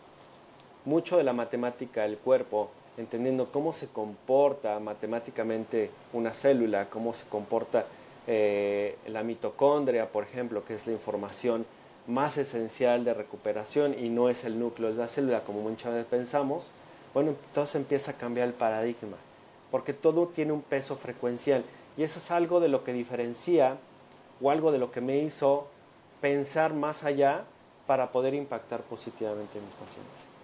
mucho 0.83 1.17
de 1.17 1.23
la 1.23 1.33
matemática 1.33 2.03
del 2.03 2.17
cuerpo, 2.17 2.69
entendiendo 2.97 3.51
cómo 3.51 3.73
se 3.73 3.87
comporta 3.87 4.79
matemáticamente 4.79 5.91
una 6.13 6.33
célula, 6.33 6.89
cómo 6.89 7.13
se 7.13 7.25
comporta 7.27 7.85
eh, 8.27 8.97
la 9.07 9.23
mitocondria, 9.23 10.11
por 10.11 10.23
ejemplo, 10.23 10.63
que 10.65 10.75
es 10.75 10.87
la 10.87 10.93
información 10.93 11.65
más 12.07 12.37
esencial 12.37 13.03
de 13.03 13.13
recuperación 13.13 13.95
y 13.97 14.09
no 14.09 14.29
es 14.29 14.45
el 14.45 14.59
núcleo 14.59 14.91
de 14.91 14.95
la 14.95 15.07
célula 15.07 15.41
como 15.41 15.61
muchas 15.61 15.93
veces 15.93 16.07
pensamos, 16.07 16.67
bueno, 17.13 17.31
entonces 17.31 17.75
empieza 17.75 18.11
a 18.11 18.15
cambiar 18.15 18.47
el 18.47 18.53
paradigma, 18.53 19.17
porque 19.71 19.93
todo 19.93 20.27
tiene 20.27 20.51
un 20.51 20.61
peso 20.61 20.95
frecuencial 20.95 21.63
y 21.97 22.03
eso 22.03 22.19
es 22.19 22.31
algo 22.31 22.59
de 22.59 22.67
lo 22.67 22.83
que 22.83 22.93
diferencia 22.93 23.77
o 24.41 24.51
algo 24.51 24.71
de 24.71 24.79
lo 24.79 24.91
que 24.91 25.01
me 25.01 25.17
hizo 25.19 25.67
pensar 26.21 26.73
más 26.73 27.03
allá 27.03 27.43
para 27.87 28.11
poder 28.11 28.33
impactar 28.33 28.81
positivamente 28.81 29.57
en 29.57 29.65
mis 29.65 29.75
pacientes. 29.75 30.34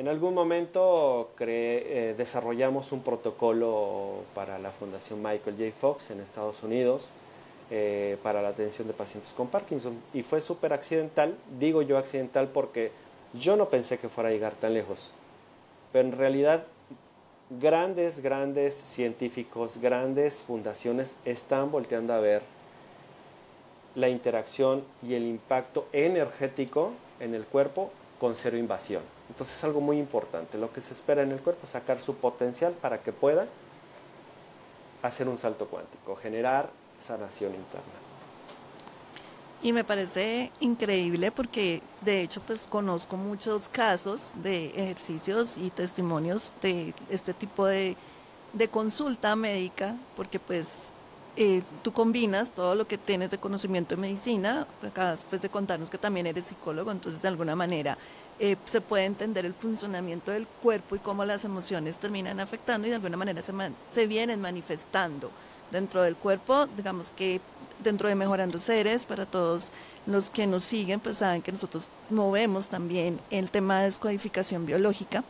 En 0.00 0.08
algún 0.08 0.32
momento 0.32 1.32
eh, 1.40 2.14
desarrollamos 2.16 2.90
un 2.90 3.02
protocolo 3.02 4.22
para 4.34 4.58
la 4.58 4.70
Fundación 4.70 5.22
Michael 5.22 5.56
J. 5.58 5.72
Fox 5.78 6.10
en 6.10 6.20
Estados 6.20 6.62
Unidos 6.62 7.10
eh, 7.70 8.16
para 8.22 8.40
la 8.40 8.48
atención 8.48 8.88
de 8.88 8.94
pacientes 8.94 9.34
con 9.34 9.48
Parkinson 9.48 10.00
y 10.14 10.22
fue 10.22 10.40
súper 10.40 10.72
accidental, 10.72 11.36
digo 11.58 11.82
yo 11.82 11.98
accidental 11.98 12.48
porque 12.48 12.92
yo 13.34 13.56
no 13.56 13.68
pensé 13.68 13.98
que 13.98 14.08
fuera 14.08 14.30
a 14.30 14.32
llegar 14.32 14.54
tan 14.54 14.72
lejos, 14.72 15.10
pero 15.92 16.08
en 16.08 16.16
realidad 16.16 16.64
grandes, 17.60 18.20
grandes 18.20 18.74
científicos, 18.74 19.76
grandes 19.82 20.40
fundaciones 20.40 21.14
están 21.26 21.70
volteando 21.70 22.14
a 22.14 22.20
ver 22.20 22.40
la 23.94 24.08
interacción 24.08 24.82
y 25.06 25.12
el 25.12 25.24
impacto 25.24 25.88
energético 25.92 26.92
en 27.20 27.34
el 27.34 27.44
cuerpo 27.44 27.90
con 28.20 28.36
cero 28.36 28.56
invasión. 28.58 29.02
Entonces 29.30 29.56
es 29.56 29.64
algo 29.64 29.80
muy 29.80 29.98
importante. 29.98 30.58
Lo 30.58 30.72
que 30.72 30.82
se 30.82 30.92
espera 30.92 31.22
en 31.22 31.32
el 31.32 31.40
cuerpo 31.40 31.62
es 31.64 31.70
sacar 31.70 32.00
su 32.00 32.16
potencial 32.16 32.74
para 32.74 33.02
que 33.02 33.12
pueda 33.12 33.46
hacer 35.02 35.28
un 35.28 35.38
salto 35.38 35.66
cuántico, 35.66 36.14
generar 36.16 36.70
sanación 37.00 37.54
interna. 37.54 38.10
Y 39.62 39.72
me 39.72 39.84
parece 39.84 40.50
increíble 40.60 41.30
porque 41.30 41.82
de 42.00 42.22
hecho 42.22 42.40
pues 42.40 42.66
conozco 42.66 43.16
muchos 43.16 43.68
casos 43.68 44.32
de 44.36 44.68
ejercicios 44.68 45.56
y 45.56 45.70
testimonios 45.70 46.52
de 46.62 46.94
este 47.10 47.34
tipo 47.34 47.66
de, 47.66 47.96
de 48.54 48.68
consulta 48.68 49.36
médica, 49.36 49.96
porque 50.16 50.38
pues 50.38 50.92
eh, 51.36 51.62
tú 51.82 51.92
combinas 51.92 52.52
todo 52.52 52.74
lo 52.74 52.86
que 52.86 52.98
tienes 52.98 53.30
de 53.30 53.38
conocimiento 53.38 53.94
de 53.94 54.00
medicina, 54.00 54.66
acabas 54.86 55.24
de 55.30 55.48
contarnos 55.48 55.90
que 55.90 55.98
también 55.98 56.26
eres 56.26 56.46
psicólogo, 56.46 56.90
entonces 56.90 57.22
de 57.22 57.28
alguna 57.28 57.54
manera 57.54 57.96
eh, 58.38 58.56
se 58.64 58.80
puede 58.80 59.04
entender 59.04 59.44
el 59.44 59.54
funcionamiento 59.54 60.32
del 60.32 60.46
cuerpo 60.46 60.96
y 60.96 60.98
cómo 60.98 61.24
las 61.24 61.44
emociones 61.44 61.98
terminan 61.98 62.40
afectando 62.40 62.86
y 62.86 62.90
de 62.90 62.96
alguna 62.96 63.16
manera 63.16 63.42
se, 63.42 63.52
se 63.92 64.06
vienen 64.06 64.40
manifestando 64.40 65.30
dentro 65.70 66.02
del 66.02 66.16
cuerpo, 66.16 66.66
digamos 66.76 67.10
que 67.10 67.40
dentro 67.82 68.08
de 68.08 68.14
Mejorando 68.14 68.58
Seres, 68.58 69.06
para 69.06 69.26
todos 69.26 69.70
los 70.06 70.30
que 70.30 70.46
nos 70.46 70.64
siguen, 70.64 71.00
pues 71.00 71.18
saben 71.18 71.42
que 71.42 71.52
nosotros 71.52 71.88
movemos 72.08 72.68
también 72.68 73.20
el 73.30 73.50
tema 73.50 73.78
de 73.78 73.84
descodificación 73.84 74.66
biológica. 74.66 75.24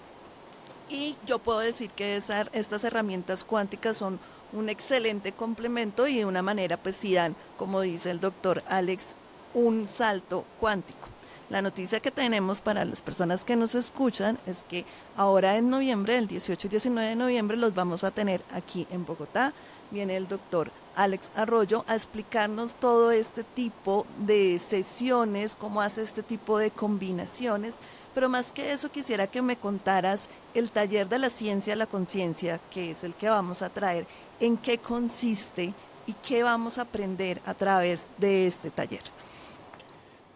Y 0.88 1.16
yo 1.26 1.38
puedo 1.38 1.60
decir 1.60 1.90
que 1.90 2.16
estas 2.16 2.84
herramientas 2.84 3.44
cuánticas 3.44 3.96
son 3.96 4.18
un 4.52 4.68
excelente 4.68 5.32
complemento 5.32 6.06
y 6.06 6.18
de 6.18 6.24
una 6.24 6.42
manera 6.42 6.76
pues 6.76 6.96
sí 6.96 7.14
dan, 7.14 7.36
como 7.56 7.80
dice 7.80 8.10
el 8.10 8.20
doctor 8.20 8.62
Alex, 8.68 9.14
un 9.54 9.88
salto 9.88 10.44
cuántico. 10.58 11.08
La 11.50 11.62
noticia 11.62 11.98
que 11.98 12.12
tenemos 12.12 12.60
para 12.60 12.84
las 12.84 13.02
personas 13.02 13.44
que 13.44 13.56
nos 13.56 13.74
escuchan 13.74 14.38
es 14.46 14.62
que 14.62 14.84
ahora 15.16 15.56
en 15.56 15.68
noviembre, 15.68 16.16
el 16.16 16.28
18 16.28 16.68
y 16.68 16.70
19 16.70 17.08
de 17.08 17.16
noviembre, 17.16 17.56
los 17.56 17.74
vamos 17.74 18.04
a 18.04 18.12
tener 18.12 18.40
aquí 18.52 18.86
en 18.90 19.04
Bogotá. 19.04 19.52
Viene 19.90 20.16
el 20.16 20.28
doctor 20.28 20.70
Alex 20.94 21.32
Arroyo 21.34 21.84
a 21.88 21.96
explicarnos 21.96 22.76
todo 22.76 23.10
este 23.10 23.42
tipo 23.42 24.06
de 24.18 24.60
sesiones, 24.60 25.56
cómo 25.56 25.82
hace 25.82 26.04
este 26.04 26.22
tipo 26.22 26.56
de 26.56 26.70
combinaciones. 26.70 27.78
Pero 28.14 28.28
más 28.28 28.52
que 28.52 28.72
eso, 28.72 28.92
quisiera 28.92 29.26
que 29.26 29.42
me 29.42 29.56
contaras 29.56 30.28
el 30.54 30.70
taller 30.70 31.08
de 31.08 31.18
la 31.18 31.30
ciencia, 31.30 31.74
la 31.74 31.86
conciencia, 31.86 32.60
que 32.70 32.92
es 32.92 33.02
el 33.02 33.14
que 33.14 33.28
vamos 33.28 33.62
a 33.62 33.70
traer 33.70 34.06
en 34.40 34.56
qué 34.56 34.78
consiste 34.78 35.72
y 36.06 36.14
qué 36.14 36.42
vamos 36.42 36.78
a 36.78 36.82
aprender 36.82 37.40
a 37.44 37.54
través 37.54 38.08
de 38.18 38.46
este 38.46 38.70
taller. 38.70 39.02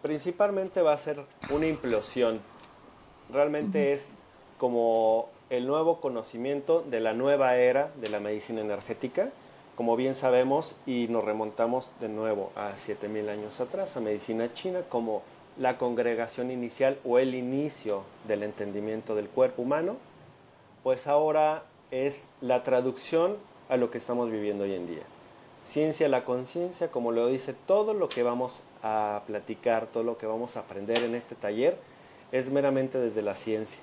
Principalmente 0.01 0.81
va 0.81 0.93
a 0.93 0.97
ser 0.97 1.19
una 1.49 1.67
implosión. 1.67 2.39
Realmente 3.31 3.93
es 3.93 4.15
como 4.59 5.29
el 5.49 5.67
nuevo 5.67 5.99
conocimiento 5.99 6.81
de 6.81 6.99
la 6.99 7.13
nueva 7.13 7.57
era 7.57 7.91
de 7.99 8.09
la 8.09 8.19
medicina 8.19 8.61
energética, 8.61 9.31
como 9.75 9.95
bien 9.95 10.15
sabemos, 10.15 10.75
y 10.85 11.07
nos 11.09 11.25
remontamos 11.25 11.91
de 11.99 12.07
nuevo 12.07 12.51
a 12.55 12.77
7000 12.77 13.29
años 13.29 13.59
atrás, 13.59 13.97
a 13.97 13.99
medicina 13.99 14.53
china, 14.53 14.81
como 14.87 15.23
la 15.57 15.77
congregación 15.77 16.51
inicial 16.51 16.97
o 17.03 17.19
el 17.19 17.35
inicio 17.35 18.03
del 18.27 18.43
entendimiento 18.43 19.15
del 19.15 19.27
cuerpo 19.27 19.63
humano, 19.63 19.97
pues 20.83 21.07
ahora 21.07 21.63
es 21.91 22.29
la 22.41 22.63
traducción 22.63 23.37
a 23.69 23.77
lo 23.77 23.91
que 23.91 23.97
estamos 23.97 24.31
viviendo 24.31 24.63
hoy 24.63 24.73
en 24.73 24.87
día. 24.87 25.03
Ciencia 25.65 26.07
la 26.07 26.23
conciencia, 26.23 26.91
como 26.91 27.11
lo 27.11 27.27
dice, 27.27 27.53
todo 27.53 27.93
lo 27.93 28.07
que 28.07 28.21
vamos 28.21 28.61
a 28.83 29.23
platicar, 29.25 29.87
todo 29.87 30.03
lo 30.03 30.17
que 30.17 30.27
vamos 30.27 30.57
a 30.57 30.61
aprender 30.61 31.03
en 31.03 31.15
este 31.15 31.35
taller 31.35 31.77
es 32.31 32.51
meramente 32.51 32.99
desde 32.99 33.23
la 33.23 33.33
ciencia. 33.33 33.81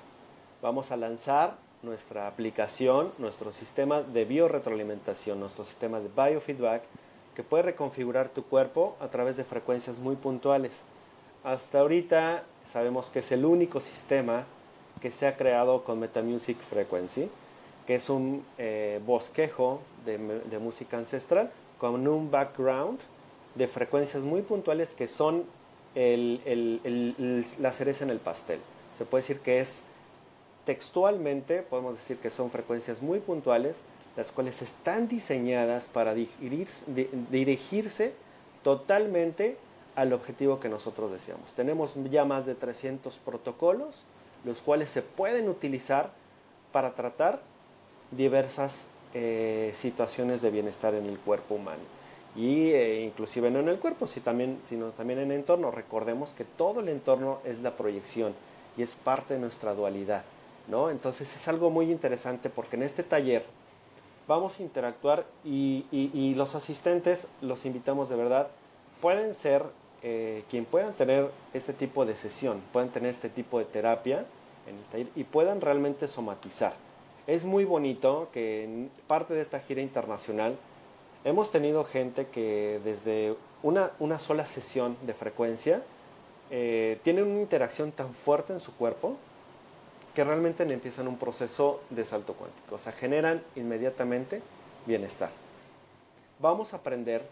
Vamos 0.61 0.91
a 0.91 0.97
lanzar 0.97 1.57
nuestra 1.81 2.27
aplicación, 2.27 3.11
nuestro 3.17 3.51
sistema 3.51 4.01
de 4.01 4.23
biorretroalimentación, 4.23 5.39
nuestro 5.39 5.65
sistema 5.65 5.99
de 5.99 6.07
biofeedback, 6.07 6.83
que 7.35 7.43
puede 7.43 7.63
reconfigurar 7.63 8.29
tu 8.29 8.43
cuerpo 8.43 8.95
a 9.01 9.09
través 9.09 9.35
de 9.35 9.43
frecuencias 9.43 9.99
muy 9.99 10.15
puntuales. 10.15 10.83
Hasta 11.43 11.79
ahorita 11.79 12.43
sabemos 12.63 13.09
que 13.09 13.19
es 13.19 13.31
el 13.33 13.43
único 13.43 13.81
sistema 13.81 14.45
que 15.01 15.11
se 15.11 15.27
ha 15.27 15.35
creado 15.35 15.83
con 15.83 15.99
Metamusic 15.99 16.57
Frequency 16.59 17.29
que 17.85 17.95
es 17.95 18.09
un 18.09 18.45
eh, 18.57 19.01
bosquejo 19.05 19.81
de, 20.05 20.17
música 20.59 20.97
ancestral 20.97 21.51
con 21.77 22.07
un 22.07 22.31
background 22.31 22.99
de 23.55 23.67
frecuencias 23.67 24.23
muy 24.23 24.41
puntuales 24.41 24.93
que 24.93 25.07
son 25.07 25.45
la 25.95 27.73
cereza 27.73 28.03
en 28.03 28.09
el 28.09 28.19
pastel. 28.19 28.59
Se 28.97 29.05
puede 29.05 29.21
decir 29.21 29.39
que 29.39 29.59
es 29.59 29.83
textualmente, 30.65 31.61
podemos 31.61 31.97
decir 31.97 32.17
que 32.17 32.29
son 32.29 32.49
frecuencias 32.51 33.01
muy 33.01 33.19
puntuales, 33.19 33.81
las 34.15 34.31
cuales 34.31 34.61
están 34.61 35.07
diseñadas 35.07 35.85
para 35.85 36.13
dirigirse 36.15 38.13
totalmente 38.63 39.57
al 39.95 40.13
objetivo 40.13 40.59
que 40.59 40.69
nosotros 40.69 41.11
deseamos. 41.11 41.53
Tenemos 41.53 41.95
ya 42.09 42.25
más 42.25 42.45
de 42.45 42.55
300 42.55 43.19
protocolos, 43.19 44.05
los 44.45 44.61
cuales 44.61 44.89
se 44.89 45.01
pueden 45.01 45.49
utilizar 45.49 46.11
para 46.71 46.93
tratar 46.93 47.41
diversas 48.15 48.87
eh, 49.13 49.73
situaciones 49.75 50.41
de 50.41 50.49
bienestar 50.49 50.95
en 50.95 51.05
el 51.05 51.19
cuerpo 51.19 51.55
humano. 51.55 51.81
Y 52.35 52.71
eh, 52.71 53.03
inclusive 53.03 53.51
no 53.51 53.59
en 53.59 53.69
el 53.69 53.77
cuerpo, 53.77 54.07
sino 54.07 54.23
también, 54.89 55.19
en 55.19 55.31
el 55.31 55.37
entorno. 55.37 55.69
Recordemos 55.69 56.33
que 56.33 56.45
todo 56.45 56.79
el 56.79 56.89
entorno 56.89 57.39
es 57.45 57.59
la 57.59 57.77
proyección 57.77 58.33
y 58.75 58.81
es 58.81 58.93
parte 58.93 59.35
de 59.35 59.39
nuestra 59.39 59.75
dualidad. 59.75 60.23
¿no? 60.67 60.89
Entonces 60.89 61.35
es 61.35 61.47
algo 61.47 61.69
muy 61.69 61.91
interesante 61.91 62.49
porque 62.49 62.75
en 62.75 62.83
este 62.83 63.03
taller 63.03 63.45
vamos 64.27 64.59
a 64.59 64.63
interactuar 64.63 65.25
y, 65.45 66.33
los 66.35 66.55
asistentes, 66.55 67.27
los 67.41 67.65
invitamos 67.65 68.09
de 68.09 68.15
verdad, 68.15 68.47
pueden 68.99 69.35
ser 69.35 69.63
eh, 70.01 70.43
quien 70.49 70.65
puedan 70.65 70.93
tener 70.93 71.29
este 71.53 71.73
tipo 71.73 72.05
de 72.05 72.15
sesión, 72.15 72.61
pueden 72.71 72.89
tener 72.89 73.11
este 73.11 73.29
tipo 73.29 73.59
de 73.59 73.65
terapia 73.65 74.25
en 74.67 74.75
el 74.75 74.83
taller 74.85 75.07
y 75.15 75.23
puedan 75.23 75.61
realmente 75.61 76.07
somatizar. 76.07 76.73
Es 77.25 77.45
muy 77.45 77.63
bonito 77.63 78.27
que 78.33 78.65
en 78.65 78.91
parte 79.07 79.33
de 79.33 79.41
esta 79.41 79.61
gira 79.61 79.81
internacional 79.81 80.57
hemos 81.23 81.51
tenido 81.51 81.85
gente 81.85 82.27
que 82.27 82.81
desde 82.83 83.35
una, 83.61 83.91
una 83.99 84.19
sola 84.19 84.45
sesión 84.45 84.97
de 85.03 85.13
frecuencia 85.13 85.81
eh, 86.51 86.99
tienen 87.03 87.25
una 87.25 87.39
interacción 87.39 87.93
tan 87.93 88.13
fuerte 88.13 88.51
en 88.51 88.59
su 88.59 88.75
cuerpo 88.75 89.15
que 90.13 90.23
realmente 90.25 90.63
empiezan 90.63 91.07
un 91.07 91.17
proceso 91.17 91.81
de 91.89 92.05
salto 92.05 92.33
cuántico, 92.33 92.75
o 92.75 92.77
sea, 92.77 92.91
generan 92.91 93.41
inmediatamente 93.55 94.41
bienestar. 94.85 95.31
Vamos 96.39 96.73
a 96.73 96.77
aprender 96.77 97.25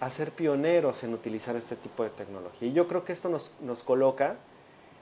a 0.00 0.08
ser 0.08 0.30
pioneros 0.30 1.02
en 1.04 1.14
utilizar 1.14 1.56
este 1.56 1.76
tipo 1.76 2.04
de 2.04 2.10
tecnología. 2.10 2.68
Y 2.68 2.72
yo 2.72 2.88
creo 2.88 3.04
que 3.04 3.12
esto 3.12 3.28
nos, 3.28 3.52
nos 3.60 3.82
coloca 3.82 4.36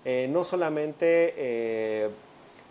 eh, 0.04 0.28
no 0.30 0.44
solamente 0.44 1.34
eh, 1.36 2.10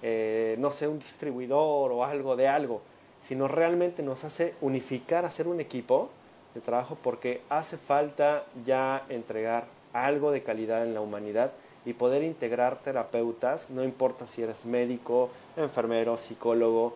eh, 0.02 0.56
no 0.60 0.72
sé, 0.72 0.88
un 0.88 1.00
distribuidor 1.00 1.92
o 1.92 2.04
algo 2.04 2.36
de 2.36 2.48
algo, 2.48 2.82
sino 3.22 3.48
realmente 3.48 4.02
nos 4.04 4.24
hace 4.24 4.56
unificar, 4.62 5.26
hacer 5.26 5.48
un 5.48 5.60
equipo 5.60 6.10
de 6.54 6.62
trabajo 6.62 6.98
porque 7.02 7.42
hace 7.50 7.78
falta 7.78 8.46
ya 8.66 9.06
entregar 9.10 9.66
algo 9.94 10.32
de 10.32 10.44
calidad 10.44 10.84
en 10.84 10.94
la 10.94 11.02
humanidad 11.02 11.52
y 11.86 11.94
poder 11.94 12.24
integrar 12.24 12.78
terapeutas, 12.78 13.70
no 13.70 13.84
importa 13.84 14.28
si 14.28 14.44
eres 14.44 14.66
médico, 14.66 15.30
enfermero, 15.58 16.18
psicólogo, 16.18 16.96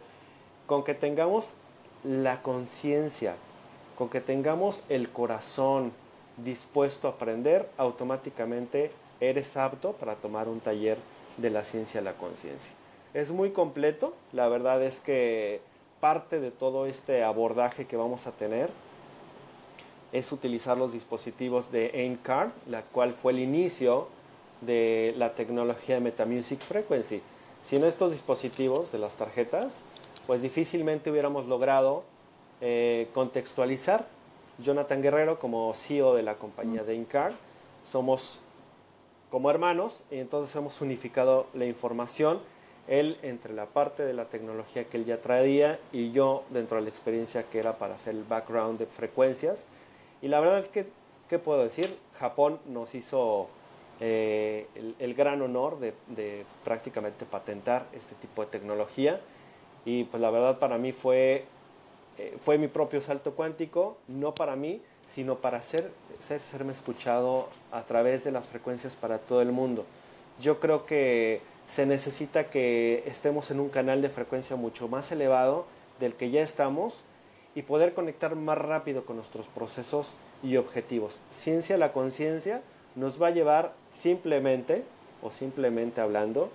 con 0.68 0.84
que 0.84 0.94
tengamos 0.94 1.56
la 2.04 2.42
conciencia, 2.42 3.36
con 3.98 4.10
que 4.10 4.22
tengamos 4.22 4.84
el 4.90 5.10
corazón 5.10 5.92
dispuesto 6.38 7.08
a 7.08 7.12
aprender, 7.12 7.70
automáticamente 7.78 8.92
eres 9.20 9.56
apto 9.56 9.94
para 9.94 10.16
tomar 10.16 10.50
un 10.50 10.60
taller 10.60 10.98
de 11.38 11.50
la 11.50 11.64
ciencia 11.64 12.02
de 12.02 12.06
la 12.06 12.14
conciencia. 12.14 12.74
Es 13.14 13.32
muy 13.32 13.52
completo, 13.52 14.16
la 14.32 14.48
verdad 14.48 14.82
es 14.82 15.00
que 15.00 15.62
parte 16.00 16.40
de 16.40 16.50
todo 16.50 16.88
este 16.88 17.24
abordaje 17.24 17.86
que 17.86 17.96
vamos 17.96 18.26
a 18.26 18.32
tener 18.32 18.72
es 20.12 20.32
utilizar 20.32 20.78
los 20.78 20.94
dispositivos 20.94 21.72
de 21.72 21.92
AIMCARD, 21.94 22.52
la 22.68 22.82
cual 22.82 23.14
fue 23.14 23.34
el 23.34 23.40
inicio 23.40 24.08
de 24.62 25.14
la 25.18 25.36
tecnología 25.36 25.96
de 25.96 26.02
Metamusic 26.02 26.60
Frequency. 26.60 27.22
Sin 27.64 27.84
estos 27.84 28.12
dispositivos 28.12 28.92
de 28.92 28.98
las 28.98 29.16
tarjetas, 29.16 29.82
pues 30.26 30.42
difícilmente 30.42 31.12
hubiéramos 31.12 31.46
logrado 31.46 32.04
eh, 32.62 33.10
contextualizar. 33.14 34.08
Jonathan 34.58 35.04
Guerrero, 35.04 35.38
como 35.38 35.74
CEO 35.76 36.16
de 36.16 36.24
la 36.24 36.36
compañía 36.36 36.84
de 36.84 36.94
AIMCARD, 36.94 37.34
somos 37.86 38.40
como 39.30 39.52
hermanos 39.52 40.04
y 40.10 40.18
entonces 40.18 40.56
hemos 40.56 40.82
unificado 40.82 41.46
la 41.54 41.66
información 41.66 42.40
él 42.88 43.18
entre 43.22 43.54
la 43.54 43.66
parte 43.66 44.04
de 44.04 44.14
la 44.14 44.26
tecnología 44.26 44.86
que 44.86 44.98
él 44.98 45.06
ya 45.06 45.22
traía 45.22 45.80
y 45.92 46.12
yo 46.12 46.44
dentro 46.50 46.78
de 46.78 46.84
la 46.84 46.90
experiencia 46.90 47.44
que 47.44 47.60
era 47.60 47.78
para 47.78 47.96
hacer 47.96 48.16
el 48.16 48.24
background 48.24 48.80
de 48.80 48.86
frecuencias. 48.86 49.68
Y 50.22 50.28
la 50.28 50.40
verdad 50.40 50.60
es 50.60 50.68
que, 50.70 50.88
¿qué 51.30 51.40
puedo 51.40 51.64
decir? 51.64 51.98
Japón 52.20 52.60
nos 52.68 52.94
hizo 52.96 53.48
eh, 54.00 54.68
el, 55.00 55.14
gran 55.14 55.42
honor 55.42 55.80
de, 55.80 56.46
prácticamente 56.64 57.26
patentar 57.26 57.86
este 57.94 58.16
tipo 58.16 58.44
de 58.44 58.52
tecnología. 58.52 59.22
Y 59.86 60.06
pues 60.06 60.22
la 60.22 60.30
verdad 60.30 60.60
para 60.60 60.78
mí 60.78 60.92
fue, 60.92 61.46
eh, 62.18 62.36
fue 62.42 62.58
mi 62.58 62.68
propio 62.68 63.02
salto 63.02 63.34
cuántico, 63.34 63.98
no 64.08 64.34
para 64.34 64.56
mí, 64.56 64.82
sino 65.06 65.38
para 65.38 65.62
ser, 65.62 65.92
ser, 66.20 66.42
serme 66.42 66.74
escuchado 66.74 67.50
a 67.72 67.84
través 67.84 68.24
de 68.24 68.32
las 68.32 68.48
frecuencias 68.48 68.96
para 68.96 69.20
todo 69.20 69.42
el 69.42 69.52
mundo. 69.52 69.86
Yo 70.40 70.60
creo 70.60 70.86
que 70.86 71.42
se 71.70 71.86
necesita 71.86 72.50
que 72.50 73.04
estemos 73.08 73.52
en 73.52 73.60
un 73.60 73.70
canal 73.70 74.02
de 74.02 74.10
frecuencia 74.10 74.56
mucho 74.56 74.88
más 74.88 75.12
elevado 75.12 75.66
del 76.00 76.14
que 76.14 76.30
ya 76.30 76.42
estamos 76.42 77.04
y 77.56 77.62
poder 77.64 77.94
conectar 77.94 78.36
más 78.36 78.58
rápido 78.58 79.06
con 79.06 79.18
nuestros 79.18 79.48
procesos 79.48 80.14
y 80.42 80.58
objetivos. 80.58 81.22
Ciencia 81.32 81.78
la 81.78 81.94
conciencia 81.94 82.62
nos 82.96 83.22
va 83.22 83.28
a 83.28 83.32
llevar 83.32 83.74
simplemente, 83.90 84.84
o 85.22 85.32
simplemente 85.32 86.02
hablando, 86.02 86.52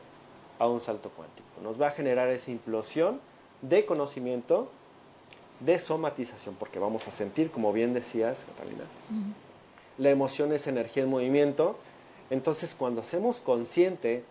a 0.59 0.69
un 0.69 0.81
salto 0.81 1.11
cuántico. 1.11 1.49
Nos 1.63 1.81
va 1.81 1.89
a 1.89 1.91
generar 1.93 2.29
esa 2.29 2.51
implosión 2.51 3.21
de 3.63 3.87
conocimiento, 3.87 4.71
de 5.61 5.79
somatización, 5.79 6.55
porque 6.57 6.79
vamos 6.79 7.09
a 7.09 7.11
sentir, 7.11 7.51
como 7.51 7.73
bien 7.73 7.95
decías, 7.95 8.47
Catalina, 8.47 8.85
la 9.99 10.11
emoción 10.11 10.53
es 10.53 10.67
energía 10.67 11.03
en 11.03 11.11
movimiento. 11.11 11.77
Entonces, 12.31 12.75
cuando 12.75 13.01
hacemos 13.01 13.39
consciente, 13.39 14.23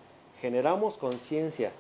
generamos 0.42 0.98
conciencia 0.98 1.72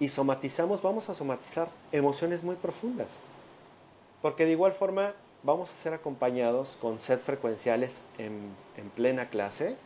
y 0.00 0.08
somatizamos, 0.08 0.82
vamos 0.82 1.08
a 1.08 1.14
somatizar 1.14 1.68
emociones 1.92 2.42
muy 2.42 2.56
profundas. 2.56 3.08
Porque 4.22 4.44
de 4.44 4.52
igual 4.52 4.72
forma 4.72 5.14
vamos 5.42 5.70
a 5.70 5.76
ser 5.76 5.94
acompañados 5.94 6.78
con 6.80 6.98
set 6.98 7.20
frecuenciales 7.20 8.00
en, 8.18 8.54
en 8.76 8.90
plena 8.90 9.28
clase 9.28 9.76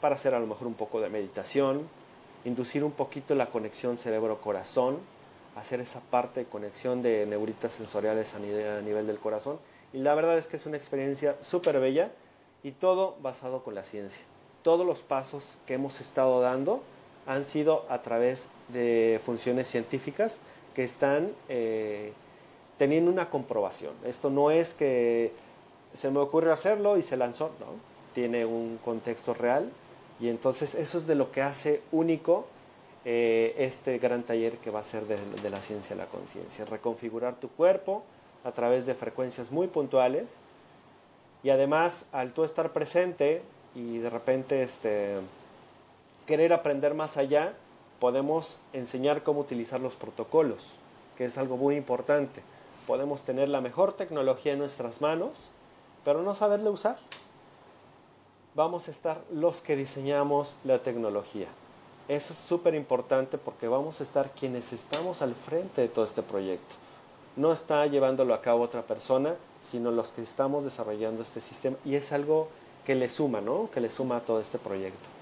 para 0.00 0.16
hacer 0.16 0.34
a 0.34 0.40
lo 0.40 0.46
mejor 0.46 0.66
un 0.66 0.74
poco 0.74 1.00
de 1.00 1.08
meditación, 1.08 1.88
inducir 2.44 2.84
un 2.84 2.92
poquito 2.92 3.34
la 3.34 3.46
conexión 3.46 3.98
cerebro-corazón, 3.98 4.98
hacer 5.56 5.80
esa 5.80 6.00
parte 6.00 6.40
de 6.40 6.46
conexión 6.46 7.02
de 7.02 7.26
neuritas 7.26 7.72
sensoriales 7.72 8.34
a 8.34 8.38
nivel, 8.38 8.78
a 8.78 8.82
nivel 8.82 9.06
del 9.06 9.18
corazón. 9.18 9.58
Y 9.92 9.98
la 9.98 10.14
verdad 10.14 10.38
es 10.38 10.46
que 10.46 10.56
es 10.56 10.66
una 10.66 10.76
experiencia 10.76 11.36
súper 11.40 11.80
bella 11.80 12.12
y 12.62 12.72
todo 12.72 13.16
basado 13.22 13.64
con 13.64 13.74
la 13.74 13.84
ciencia. 13.84 14.22
Todos 14.62 14.86
los 14.86 15.00
pasos 15.00 15.56
que 15.66 15.74
hemos 15.74 16.00
estado 16.00 16.40
dando 16.40 16.82
han 17.26 17.44
sido 17.44 17.84
a 17.88 18.02
través 18.02 18.48
de 18.68 19.20
funciones 19.24 19.68
científicas 19.68 20.38
que 20.74 20.84
están 20.84 21.30
eh, 21.48 22.12
teniendo 22.78 23.10
una 23.10 23.30
comprobación. 23.30 23.92
Esto 24.04 24.30
no 24.30 24.50
es 24.50 24.74
que 24.74 25.32
se 25.92 26.10
me 26.10 26.18
ocurrió 26.18 26.52
hacerlo 26.52 26.98
y 26.98 27.02
se 27.02 27.16
lanzó, 27.16 27.50
no, 27.60 27.66
tiene 28.14 28.44
un 28.44 28.78
contexto 28.84 29.34
real 29.34 29.70
y 30.20 30.28
entonces 30.28 30.74
eso 30.74 30.98
es 30.98 31.06
de 31.06 31.14
lo 31.14 31.32
que 31.32 31.42
hace 31.42 31.82
único 31.92 32.46
eh, 33.04 33.54
este 33.58 33.98
gran 33.98 34.22
taller 34.22 34.58
que 34.58 34.70
va 34.70 34.80
a 34.80 34.84
ser 34.84 35.06
de, 35.06 35.18
de 35.42 35.50
la 35.50 35.60
ciencia 35.60 35.96
de 35.96 36.02
la 36.02 36.08
conciencia, 36.08 36.64
reconfigurar 36.64 37.36
tu 37.36 37.48
cuerpo 37.48 38.02
a 38.44 38.52
través 38.52 38.86
de 38.86 38.94
frecuencias 38.94 39.50
muy 39.50 39.66
puntuales 39.66 40.26
y 41.42 41.50
además 41.50 42.06
al 42.12 42.32
tú 42.32 42.44
estar 42.44 42.72
presente 42.72 43.42
y 43.74 43.98
de 43.98 44.10
repente 44.10 44.62
este, 44.62 45.16
querer 46.26 46.52
aprender 46.52 46.94
más 46.94 47.16
allá, 47.16 47.54
podemos 48.00 48.58
enseñar 48.72 49.22
cómo 49.22 49.40
utilizar 49.40 49.80
los 49.80 49.94
protocolos, 49.94 50.72
que 51.16 51.24
es 51.24 51.38
algo 51.38 51.56
muy 51.56 51.76
importante. 51.76 52.42
Podemos 52.86 53.22
tener 53.22 53.48
la 53.48 53.60
mejor 53.60 53.92
tecnología 53.94 54.52
en 54.52 54.58
nuestras 54.58 55.00
manos, 55.00 55.48
pero 56.04 56.22
no 56.22 56.34
saberla 56.34 56.70
usar. 56.70 56.98
Vamos 58.54 58.88
a 58.88 58.90
estar 58.90 59.22
los 59.32 59.60
que 59.60 59.76
diseñamos 59.76 60.56
la 60.64 60.78
tecnología. 60.78 61.48
Eso 62.08 62.32
es 62.32 62.38
súper 62.38 62.74
importante 62.74 63.38
porque 63.38 63.66
vamos 63.68 64.00
a 64.00 64.04
estar 64.04 64.30
quienes 64.30 64.72
estamos 64.72 65.22
al 65.22 65.34
frente 65.34 65.80
de 65.80 65.88
todo 65.88 66.04
este 66.04 66.22
proyecto. 66.22 66.76
No 67.34 67.52
está 67.52 67.86
llevándolo 67.86 68.32
a 68.32 68.40
cabo 68.40 68.62
otra 68.62 68.82
persona, 68.82 69.34
sino 69.62 69.90
los 69.90 70.12
que 70.12 70.22
estamos 70.22 70.64
desarrollando 70.64 71.22
este 71.22 71.40
sistema. 71.40 71.76
Y 71.84 71.96
es 71.96 72.12
algo 72.12 72.48
que 72.84 72.94
le 72.94 73.10
suma, 73.10 73.40
¿no? 73.40 73.68
Que 73.70 73.80
le 73.80 73.90
suma 73.90 74.18
a 74.18 74.20
todo 74.20 74.40
este 74.40 74.58
proyecto. 74.58 75.15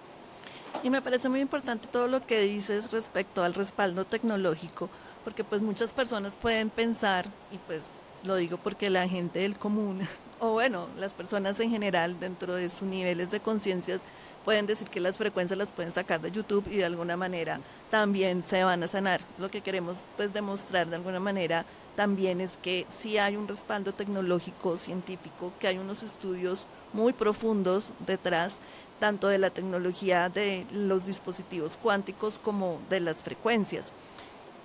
Y 0.85 0.91
me 0.91 1.01
parece 1.01 1.31
muy 1.31 1.41
importante 1.41 1.89
todo 1.91 2.09
lo 2.09 2.21
que 2.21 2.43
dices 2.43 2.93
respecto 2.93 3.43
al 3.43 3.55
respaldo 3.55 4.05
tecnológico, 4.05 4.91
porque 5.25 5.43
pues 5.43 5.63
muchas 5.63 5.95
personas 5.95 6.37
pueden 6.37 6.69
pensar, 6.69 7.25
y 7.51 7.57
pues 7.57 7.85
lo 8.23 8.37
digo 8.37 8.59
porque 8.59 8.91
la 8.91 9.09
gente 9.09 9.39
del 9.39 9.57
común, 9.57 10.01
o 10.41 10.51
bueno, 10.51 10.89
las 10.99 11.15
personas 11.15 11.59
en 11.61 11.71
general 11.71 12.21
dentro 12.21 12.55
de 12.55 12.69
sus 12.69 12.87
niveles 12.87 13.31
de 13.31 13.41
conciencias, 13.41 14.03
pueden 14.45 14.67
decir 14.67 14.89
que 14.89 15.01
las 15.01 15.17
frecuencias 15.17 15.57
las 15.57 15.73
pueden 15.73 15.95
sacar 15.95 16.21
de 16.21 16.31
YouTube 16.31 16.69
y 16.71 16.77
de 16.77 16.85
alguna 16.85 17.17
manera 17.17 17.61
también 17.91 18.43
se 18.43 18.63
van 18.63 18.83
a 18.83 18.87
sanar. 18.87 19.23
Lo 19.39 19.51
que 19.51 19.63
queremos 19.63 20.05
pues 20.19 20.35
demostrar 20.35 20.87
de 20.87 20.97
alguna 20.97 21.19
manera 21.19 21.65
también 21.97 22.43
es 22.43 22.59
que 22.59 22.87
si 22.95 23.17
hay 23.17 23.37
un 23.37 23.49
respaldo 23.49 23.95
tecnológico, 23.95 24.77
científico, 24.77 25.55
que 25.59 25.69
hay 25.69 25.79
unos 25.79 26.03
estudios 26.03 26.67
muy 26.93 27.15
profundos 27.15 27.95
detrás 28.07 28.59
tanto 28.99 29.29
de 29.29 29.39
la 29.39 29.51
tecnología 29.51 30.29
de 30.29 30.67
los 30.73 31.07
dispositivos 31.07 31.79
cuánticos 31.81 32.39
como 32.39 32.81
de 32.91 33.01
las 33.01 33.23
frecuencias. 33.23 33.93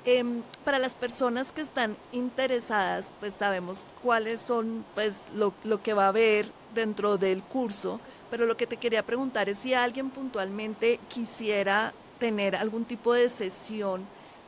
Em, 0.06 0.44
para 0.64 0.80
las 0.80 0.96
personas 0.96 1.52
que 1.52 1.62
están 1.62 1.98
interesadas, 2.12 3.14
pues 3.20 3.34
sabemos 3.38 3.86
cuáles 4.02 4.42
son 4.42 4.86
pues 4.96 5.26
lo, 5.36 5.54
lo 5.64 5.84
que 5.84 5.94
va 5.94 6.06
a 6.06 6.10
haber 6.10 6.52
dentro 6.74 7.18
del 7.18 7.44
curso, 7.44 8.00
pero 8.32 8.46
lo 8.46 8.56
que 8.56 8.68
te 8.68 8.78
quería 8.78 9.06
preguntar 9.06 9.50
es 9.50 9.60
si 9.60 9.74
alguien 9.74 10.10
puntualmente 10.10 11.00
quisiera 11.10 11.94
tener 12.18 12.56
algún 12.56 12.86
tipo 12.86 13.14
de 13.14 13.28
sesión, 13.28 14.06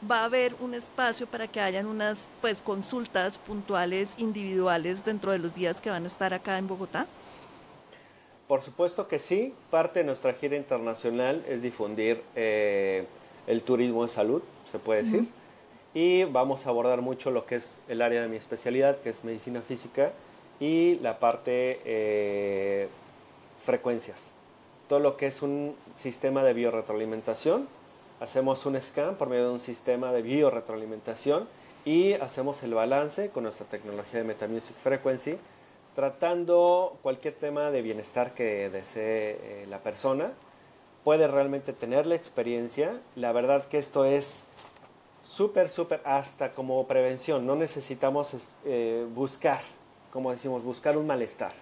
va 0.10 0.22
a 0.22 0.26
haber 0.26 0.56
un 0.60 0.74
espacio 0.74 1.28
para 1.28 1.48
que 1.48 1.62
hayan 1.62 1.86
unas 1.86 2.28
pues 2.42 2.62
consultas 2.62 3.38
puntuales 3.38 4.16
individuales 4.18 5.04
dentro 5.04 5.32
de 5.32 5.40
los 5.40 5.54
días 5.54 5.82
que 5.82 5.90
van 5.90 6.04
a 6.04 6.08
estar 6.08 6.34
acá 6.34 6.58
en 6.58 6.68
Bogotá. 6.68 7.08
Por 8.52 8.64
supuesto 8.64 9.08
que 9.08 9.18
sí, 9.18 9.54
parte 9.70 10.00
de 10.00 10.06
nuestra 10.06 10.34
gira 10.34 10.58
internacional 10.58 11.42
es 11.48 11.62
difundir 11.62 12.22
eh, 12.36 13.06
el 13.48 13.64
turismo 13.64 14.04
de 14.04 14.10
salud, 14.10 14.42
se 14.70 14.78
puede 14.78 15.04
decir, 15.04 15.30
y 15.94 16.26
vamos 16.26 16.68
a 16.68 16.70
abordar 16.72 17.02
mucho 17.02 17.32
lo 17.32 17.46
que 17.46 17.56
es 17.56 17.78
el 17.88 18.02
área 18.02 18.22
de 18.22 18.28
mi 18.28 18.36
especialidad, 18.36 18.98
que 19.00 19.12
es 19.12 19.24
medicina 19.24 19.62
física, 19.62 20.12
y 20.60 20.96
la 20.96 21.18
parte 21.18 21.80
eh, 21.86 22.90
frecuencias, 23.66 24.34
todo 24.90 25.00
lo 25.00 25.16
que 25.16 25.28
es 25.28 25.42
un 25.42 25.74
sistema 25.96 26.44
de 26.44 26.52
biorretroalimentación, 26.52 27.70
hacemos 28.20 28.66
un 28.66 28.82
scan 28.82 29.16
por 29.16 29.30
medio 29.30 29.46
de 29.46 29.54
un 29.54 29.62
sistema 29.62 30.12
de 30.12 30.24
biorretroalimentación 30.24 31.48
y 31.86 32.16
hacemos 32.16 32.64
el 32.64 32.74
balance 32.74 33.30
con 33.30 33.44
nuestra 33.44 33.66
tecnología 33.68 34.20
de 34.20 34.26
Metamusic 34.26 34.76
Frequency 34.76 35.38
tratando 35.96 36.98
cualquier 37.02 37.34
tema 37.36 37.72
de 37.72 37.82
bienestar 37.82 38.34
que 38.34 38.70
desee 38.70 39.40
eh, 39.42 39.66
la 39.70 39.80
persona, 39.80 40.32
puede 41.04 41.28
realmente 41.28 41.74
tener 41.74 42.08
la 42.08 42.16
experiencia. 42.16 43.00
La 43.16 43.32
verdad 43.32 43.66
que 43.66 43.78
esto 43.78 44.06
es 44.06 44.48
súper, 45.24 45.70
súper, 45.70 46.02
hasta 46.06 46.54
como 46.54 46.86
prevención. 46.88 47.46
No 47.46 47.56
necesitamos 47.56 48.36
eh, 48.66 49.06
buscar, 49.14 49.62
como 50.12 50.32
decimos, 50.32 50.64
buscar 50.64 50.98
un 50.98 51.08
malestar. 51.08 51.54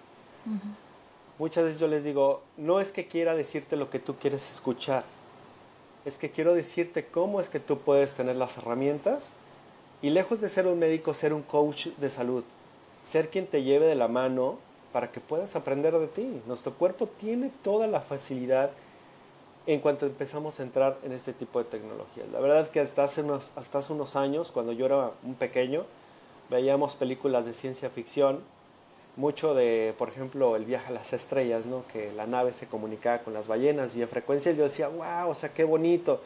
Muchas 1.38 1.64
veces 1.64 1.80
yo 1.80 1.86
les 1.86 2.04
digo, 2.04 2.42
no 2.56 2.80
es 2.80 2.92
que 2.92 3.06
quiera 3.06 3.34
decirte 3.34 3.76
lo 3.76 3.90
que 3.90 3.98
tú 3.98 4.16
quieres 4.16 4.50
escuchar, 4.50 5.04
es 6.04 6.16
que 6.16 6.30
quiero 6.30 6.54
decirte 6.54 7.06
cómo 7.06 7.40
es 7.40 7.50
que 7.50 7.60
tú 7.60 7.78
puedes 7.78 8.14
tener 8.14 8.36
las 8.36 8.56
herramientas 8.56 9.32
y 10.00 10.10
lejos 10.10 10.40
de 10.40 10.48
ser 10.48 10.66
un 10.66 10.78
médico, 10.78 11.12
ser 11.12 11.34
un 11.34 11.42
coach 11.42 11.88
de 11.98 12.08
salud 12.08 12.44
ser 13.04 13.30
quien 13.30 13.46
te 13.46 13.62
lleve 13.62 13.86
de 13.86 13.94
la 13.94 14.08
mano 14.08 14.58
para 14.92 15.10
que 15.10 15.20
puedas 15.20 15.56
aprender 15.56 15.98
de 15.98 16.06
ti. 16.08 16.42
Nuestro 16.46 16.74
cuerpo 16.74 17.06
tiene 17.06 17.50
toda 17.62 17.86
la 17.86 18.00
facilidad 18.00 18.70
en 19.66 19.80
cuanto 19.80 20.06
empezamos 20.06 20.58
a 20.58 20.62
entrar 20.62 20.98
en 21.04 21.12
este 21.12 21.32
tipo 21.32 21.58
de 21.58 21.64
tecnologías. 21.66 22.28
La 22.32 22.40
verdad 22.40 22.62
es 22.62 22.68
que 22.70 22.80
hasta 22.80 23.04
hace 23.04 23.22
unos, 23.22 23.52
hasta 23.56 23.78
hace 23.78 23.92
unos 23.92 24.16
años, 24.16 24.50
cuando 24.50 24.72
yo 24.72 24.86
era 24.86 25.12
un 25.22 25.34
pequeño, 25.34 25.84
veíamos 26.48 26.96
películas 26.96 27.46
de 27.46 27.54
ciencia 27.54 27.90
ficción, 27.90 28.40
mucho 29.16 29.54
de, 29.54 29.94
por 29.98 30.08
ejemplo, 30.08 30.56
el 30.56 30.64
viaje 30.64 30.88
a 30.88 30.92
las 30.92 31.12
estrellas, 31.12 31.66
¿no? 31.66 31.84
que 31.92 32.10
la 32.12 32.26
nave 32.26 32.52
se 32.52 32.66
comunicaba 32.66 33.18
con 33.18 33.34
las 33.34 33.46
ballenas 33.46 33.94
vía 33.94 34.06
frecuencia, 34.06 34.50
y 34.52 34.56
yo 34.56 34.64
decía, 34.64 34.88
wow, 34.88 35.30
o 35.30 35.34
sea, 35.34 35.52
qué 35.52 35.64
bonito. 35.64 36.20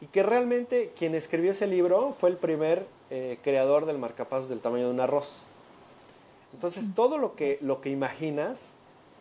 Y 0.00 0.06
que 0.06 0.22
realmente 0.22 0.92
quien 0.96 1.14
escribió 1.14 1.52
ese 1.52 1.66
libro 1.66 2.14
fue 2.18 2.30
el 2.30 2.36
primer 2.36 2.86
eh, 3.10 3.38
creador 3.44 3.86
del 3.86 3.98
marcapasos 3.98 4.48
del 4.48 4.60
tamaño 4.60 4.86
de 4.86 4.90
un 4.90 5.00
arroz. 5.00 5.42
Entonces, 6.54 6.94
todo 6.94 7.18
lo 7.18 7.34
que, 7.34 7.58
lo 7.60 7.80
que 7.80 7.90
imaginas 7.90 8.70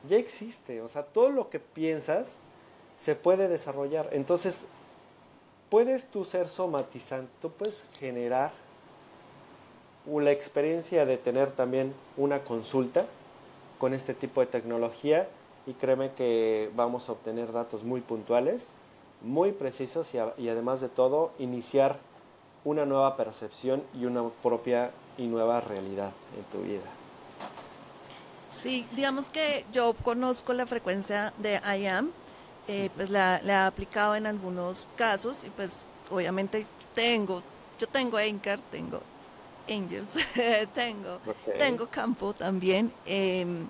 ya 0.08 0.18
existe, 0.18 0.82
o 0.82 0.88
sea, 0.88 1.04
todo 1.04 1.30
lo 1.30 1.50
que 1.50 1.60
piensas 1.60 2.38
se 3.00 3.16
puede 3.16 3.48
desarrollar. 3.48 4.10
Entonces, 4.12 4.66
puedes 5.70 6.08
tú 6.08 6.24
ser 6.26 6.48
somatizante, 6.48 7.32
tú 7.42 7.50
puedes 7.50 7.92
generar 8.00 8.52
la 10.06 10.32
experiencia 10.32 11.06
de 11.06 11.18
tener 11.18 11.52
también 11.52 11.94
una 12.18 12.44
consulta 12.44 13.06
con 13.80 13.94
este 13.94 14.14
tipo 14.14 14.42
de 14.42 14.48
tecnología 14.48 15.28
y 15.66 15.74
créeme 15.74 16.12
que 16.12 16.70
vamos 16.76 17.10
a 17.10 17.14
obtener 17.14 17.52
datos 17.52 17.84
muy 17.84 18.02
puntuales, 18.02 18.76
muy 19.22 19.52
precisos 19.52 20.14
y, 20.14 20.50
además 20.50 20.82
de 20.82 20.90
todo 20.90 21.32
iniciar 21.40 21.98
una 22.66 22.86
nueva 22.86 23.18
percepción 23.18 23.82
y 24.00 24.06
una 24.06 24.30
propia 24.44 24.92
y 25.18 25.28
nueva 25.28 25.62
realidad 25.62 26.12
en 26.38 26.44
tu 26.52 26.64
vida. 26.64 27.03
Sí, 28.54 28.86
digamos 28.96 29.30
que 29.30 29.66
yo 29.74 29.94
conozco 29.94 30.54
la 30.54 30.66
frecuencia 30.66 31.34
de 31.40 31.60
IAM, 31.80 32.12
eh, 32.68 32.90
pues 32.96 33.10
la, 33.10 33.42
la, 33.44 33.54
he 33.54 33.66
aplicado 33.66 34.16
en 34.16 34.26
algunos 34.26 34.88
casos 34.96 35.44
y 35.44 35.50
pues 35.50 35.84
obviamente 36.10 36.66
tengo, 36.94 37.42
yo 37.80 37.88
tengo 37.88 38.18
Anchor, 38.18 38.60
tengo 38.72 39.02
Angels, 39.70 40.18
tengo, 40.74 41.20
tengo 41.58 41.88
campo 41.88 42.34
también 42.34 42.92
em, 43.06 43.66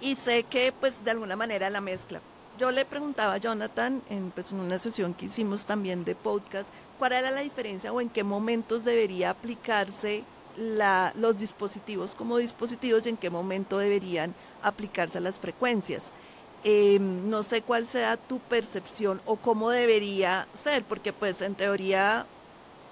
y 0.00 0.14
sé 0.16 0.44
que 0.44 0.72
pues 0.72 1.02
de 1.04 1.10
alguna 1.10 1.36
manera 1.36 1.70
la 1.70 1.80
mezcla. 1.80 2.20
Yo 2.56 2.70
le 2.70 2.84
preguntaba 2.84 3.34
a 3.34 3.38
Jonathan 3.38 4.00
en, 4.08 4.30
pues, 4.30 4.52
en 4.52 4.60
una 4.60 4.78
sesión 4.78 5.12
que 5.12 5.26
hicimos 5.26 5.64
también 5.66 6.04
de 6.04 6.14
podcast, 6.14 6.68
cuál 7.00 7.14
era 7.14 7.32
la 7.32 7.40
diferencia 7.40 7.92
o 7.92 8.00
en 8.00 8.08
qué 8.08 8.22
momentos 8.22 8.84
debería 8.84 9.30
aplicarse 9.30 10.22
los 10.56 11.38
dispositivos 11.38 12.14
como 12.14 12.38
dispositivos 12.38 13.06
y 13.06 13.10
en 13.10 13.16
qué 13.16 13.30
momento 13.30 13.78
deberían 13.78 14.34
aplicarse 14.62 15.18
a 15.18 15.20
las 15.20 15.40
frecuencias. 15.40 16.02
Em, 16.66 17.28
no 17.28 17.42
sé 17.42 17.60
cuál 17.60 17.86
sea 17.86 18.16
tu 18.16 18.38
percepción 18.38 19.20
o 19.26 19.36
cómo 19.36 19.70
debería 19.70 20.48
ser, 20.54 20.82
porque 20.82 21.12
pues 21.12 21.42
en 21.42 21.54
teoría 21.54 22.26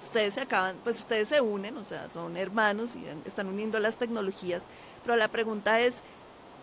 ustedes 0.03 0.35
se 0.35 0.43
acaban, 0.43 0.77
pues 0.85 0.99
ustedes 0.99 1.29
se 1.29 1.41
unen, 1.41 1.79
o 1.79 1.85
sea, 1.85 2.11
son 2.11 2.37
hermanos 2.37 2.97
y 2.97 3.05
están 3.27 3.47
uniendo 3.47 3.79
las 3.79 3.97
tecnologías, 3.97 4.65
pero 5.03 5.17
la 5.17 5.29
pregunta 5.29 5.81
es, 5.81 5.95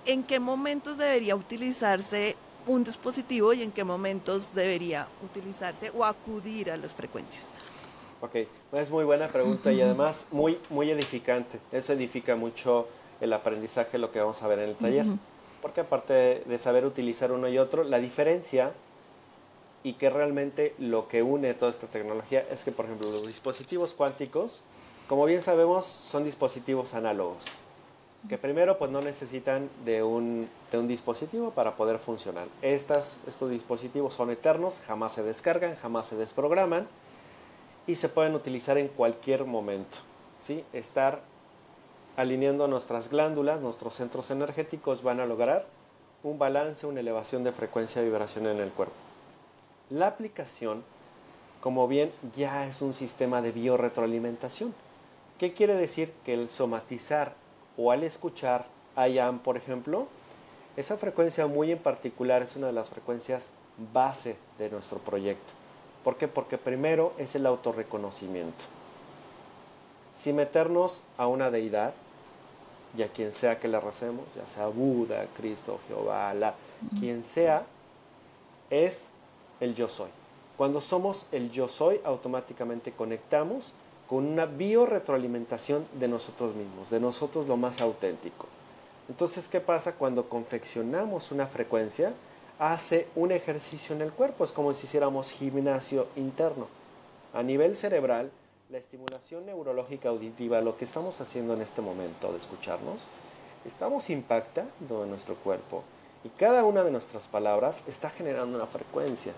¿en 0.06 0.24
qué 0.24 0.40
momentos 0.40 0.98
debería 0.98 1.36
utilizarse 1.36 2.36
un 2.68 2.84
dispositivo 2.84 3.54
y 3.54 3.64
en 3.64 3.72
qué 3.72 3.84
momentos 3.84 4.54
debería 4.54 5.08
utilizarse 5.24 5.92
o 5.96 6.06
acudir 6.06 6.70
a 6.70 6.78
las 6.78 6.94
frecuencias? 6.94 7.48
Ok, 8.22 8.36
es 8.74 8.90
muy 8.90 9.06
buena 9.06 9.30
pregunta 9.30 9.72
y 9.72 9.82
además 9.82 10.28
muy, 10.32 10.60
muy 10.70 10.92
edificante. 10.92 11.60
Eso 11.72 11.94
edifica 11.94 12.36
mucho 12.36 12.88
el 13.22 13.32
aprendizaje, 13.32 13.98
lo 13.98 14.12
que 14.12 14.20
vamos 14.20 14.44
a 14.44 14.48
ver 14.48 14.60
en 14.60 14.70
el 14.70 14.76
taller. 14.76 15.06
Porque 15.62 15.82
aparte 15.82 16.44
de 16.46 16.58
saber 16.58 16.86
utilizar 16.86 17.32
uno 17.32 17.48
y 17.48 17.58
otro, 17.58 17.84
la 17.84 18.00
diferencia 18.00 18.74
y 19.84 19.94
que 19.94 20.10
realmente 20.10 20.76
lo 20.80 21.08
que 21.08 21.24
une 21.24 21.54
toda 21.54 21.72
esta 21.72 21.88
tecnología 21.88 22.44
es 22.52 22.66
que, 22.66 22.72
por 22.72 22.86
ejemplo, 22.86 23.10
los 23.10 23.26
dispositivos 23.26 23.94
cuánticos, 23.94 24.62
como 25.08 25.26
bien 25.26 25.42
sabemos, 25.42 25.86
son 25.86 26.26
dispositivos 26.26 26.94
análogos, 26.94 27.38
que 28.28 28.38
primero 28.38 28.78
pues 28.78 28.92
no 28.92 29.02
necesitan 29.02 29.70
de 29.86 30.04
un, 30.04 30.50
de 30.72 30.78
un 30.78 30.90
dispositivo 30.90 31.52
para 31.52 31.78
poder 31.78 32.00
funcionar. 32.00 32.48
Estas, 32.62 33.20
estos 33.28 33.50
dispositivos 33.50 34.14
son 34.14 34.30
eternos, 34.30 34.82
jamás 34.86 35.14
se 35.14 35.24
descargan, 35.24 35.76
jamás 35.78 36.08
se 36.08 36.18
desprograman 36.18 36.88
y 37.90 37.96
se 37.96 38.08
pueden 38.08 38.36
utilizar 38.36 38.78
en 38.78 38.88
cualquier 38.88 39.46
momento. 39.46 39.98
¿sí? 40.46 40.64
Estar 40.74 41.22
alineando 42.18 42.68
nuestras 42.68 43.10
glándulas, 43.10 43.62
nuestros 43.62 43.96
centros 43.96 44.30
energéticos 44.30 45.02
van 45.02 45.20
a 45.20 45.26
lograr 45.26 45.66
un 46.22 46.38
balance, 46.38 46.86
una 46.86 47.00
elevación 47.00 47.44
de 47.44 47.52
frecuencia 47.52 48.00
de 48.00 48.08
vibración 48.08 48.46
en 48.46 48.60
el 48.60 48.70
cuerpo. 48.70 48.94
La 49.90 50.06
aplicación, 50.06 50.84
como 51.62 51.88
bien, 51.88 52.12
ya 52.36 52.68
es 52.68 52.84
un 52.84 52.94
sistema 52.94 53.42
de 53.42 53.54
biorretroalimentación. 53.54 54.76
¿Qué 55.40 55.54
quiere 55.54 55.74
decir? 55.74 56.14
Que 56.24 56.36
el 56.36 56.48
somatizar 56.50 57.34
o 57.76 57.92
al 57.92 58.04
escuchar 58.04 58.68
IAM, 58.98 59.40
por 59.40 59.58
ejemplo, 59.58 60.08
esa 60.78 60.96
frecuencia 60.98 61.48
muy 61.48 61.72
en 61.72 61.80
particular 61.80 62.44
es 62.44 62.56
una 62.56 62.68
de 62.68 62.74
las 62.74 62.88
frecuencias 62.88 63.50
base 63.92 64.36
de 64.60 64.70
nuestro 64.70 65.00
proyecto. 65.00 65.59
¿Por 66.04 66.18
qué? 66.18 66.28
Porque 66.28 66.58
primero 66.58 67.14
es 67.18 67.36
el 67.36 67.46
autorreconocimiento. 67.46 68.66
Si 70.18 70.34
meternos 70.34 71.02
a 71.18 71.28
una 71.28 71.50
deidad, 71.50 71.94
y 72.98 73.04
a 73.04 73.08
quien 73.08 73.34
sea 73.34 73.60
que 73.60 73.68
le 73.68 73.80
recemos, 73.80 74.26
ya 74.36 74.48
sea 74.48 74.68
Buda, 74.68 75.28
Cristo, 75.38 75.80
Jehová, 75.88 76.34
la, 76.34 76.56
quien 77.00 77.24
sea, 77.24 77.64
es 78.70 79.12
el 79.60 79.76
yo 79.76 79.88
soy. 79.88 80.10
Cuando 80.58 80.82
somos 80.82 81.28
el 81.32 81.52
yo 81.52 81.68
soy, 81.68 82.02
automáticamente 82.04 82.92
conectamos 82.92 83.72
con 84.08 84.26
una 84.26 84.46
biorretroalimentación 84.46 85.86
de 85.94 86.08
nosotros 86.08 86.56
mismos, 86.56 86.90
de 86.90 87.00
nosotros 87.00 87.48
lo 87.48 87.58
más 87.58 87.80
auténtico. 87.80 88.48
Entonces, 89.08 89.48
¿qué 89.48 89.60
pasa 89.60 89.94
cuando 89.94 90.28
confeccionamos 90.28 91.32
una 91.32 91.48
frecuencia? 91.48 92.14
Hace 92.60 93.08
un 93.16 93.32
ejercicio 93.32 93.96
en 93.96 94.02
el 94.02 94.12
cuerpo, 94.12 94.44
es 94.44 94.52
como 94.52 94.74
si 94.74 94.86
hiciéramos 94.86 95.32
gimnasio 95.32 96.08
interno. 96.18 96.68
A 97.34 97.42
nivel 97.42 97.78
cerebral, 97.78 98.32
la 98.70 98.78
estimulación 98.78 99.46
neurológica 99.46 100.10
auditiva, 100.10 100.62
lo 100.62 100.78
que 100.78 100.86
estamos 100.86 101.22
haciendo 101.22 101.54
en 101.54 101.62
este 101.62 101.82
momento 101.82 102.32
de 102.32 102.38
escucharnos, 102.38 103.06
estamos 103.66 104.10
impactando 104.10 105.04
en 105.04 105.10
nuestro 105.10 105.36
cuerpo 105.36 105.84
y 106.24 106.30
cada 106.30 106.66
una 106.66 106.84
de 106.84 106.92
nuestras 106.92 107.24
palabras 107.24 107.82
está 107.88 108.10
generando 108.10 108.58
una 108.58 108.68
frecuencia. 108.68 109.32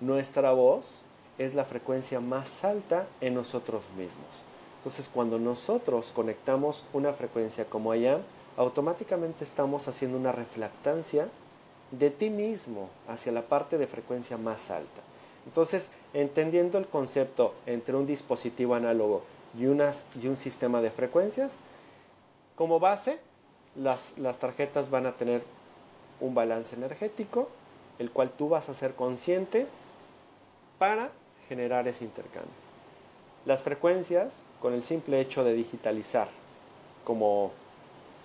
Nuestra 0.00 0.52
voz 0.52 1.00
es 1.36 1.54
la 1.54 1.66
frecuencia 1.66 2.20
más 2.20 2.64
alta 2.64 3.06
en 3.20 3.34
nosotros 3.34 3.82
mismos. 3.98 4.42
Entonces, 4.78 5.10
cuando 5.12 5.38
nosotros 5.38 6.10
conectamos 6.14 6.84
una 6.94 7.12
frecuencia 7.12 7.66
como 7.66 7.92
allá, 7.92 8.20
automáticamente 8.56 9.44
estamos 9.44 9.88
haciendo 9.88 10.16
una 10.16 10.32
reflectancia 10.32 11.28
de 11.90 12.10
ti 12.10 12.30
mismo 12.30 12.90
hacia 13.08 13.32
la 13.32 13.42
parte 13.42 13.78
de 13.78 13.86
frecuencia 13.86 14.36
más 14.36 14.70
alta. 14.70 15.02
Entonces, 15.46 15.90
entendiendo 16.12 16.78
el 16.78 16.86
concepto 16.86 17.54
entre 17.66 17.96
un 17.96 18.06
dispositivo 18.06 18.74
análogo 18.74 19.22
y, 19.58 19.66
un 19.66 20.36
sistema 20.36 20.82
de 20.82 20.90
frecuencias, 20.90 21.58
como 22.56 22.80
base, 22.80 23.18
las, 23.76 24.18
las 24.18 24.38
tarjetas 24.38 24.90
van 24.90 25.06
a 25.06 25.12
tener 25.12 25.42
un 26.20 26.34
balance 26.34 26.74
energético, 26.74 27.48
el 27.98 28.10
cual 28.10 28.30
tú 28.30 28.48
vas 28.48 28.68
a 28.68 28.74
ser 28.74 28.94
consciente 28.94 29.66
para 30.78 31.10
generar 31.48 31.86
ese 31.88 32.04
intercambio. 32.04 32.52
Las 33.44 33.62
frecuencias, 33.62 34.42
con 34.60 34.74
el 34.74 34.82
simple 34.82 35.20
hecho 35.20 35.44
de 35.44 35.54
digitalizar, 35.54 36.28
como, 37.04 37.52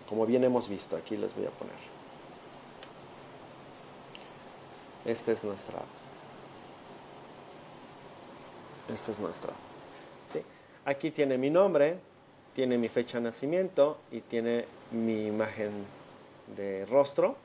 como 0.10 0.26
bien 0.26 0.44
hemos 0.44 0.68
visto, 0.68 0.96
aquí 0.96 1.16
les 1.16 1.34
voy 1.36 1.46
a 1.46 1.52
poner. 1.52 1.91
Esta 5.06 5.32
es 5.32 5.44
nuestra. 5.44 5.80
Esta 8.94 9.12
es 9.12 9.20
nuestra. 9.20 9.54
Aquí 10.84 11.12
tiene 11.12 11.38
mi 11.38 11.52
nombre, 11.52 12.00
tiene 12.56 12.76
mi 12.80 12.88
fecha 12.88 13.20
de 13.20 13.26
nacimiento 13.26 14.00
y 14.12 14.22
tiene 14.22 14.66
mi 14.90 15.28
imagen 15.28 15.70
de 16.56 16.88
rostro. 16.88 17.36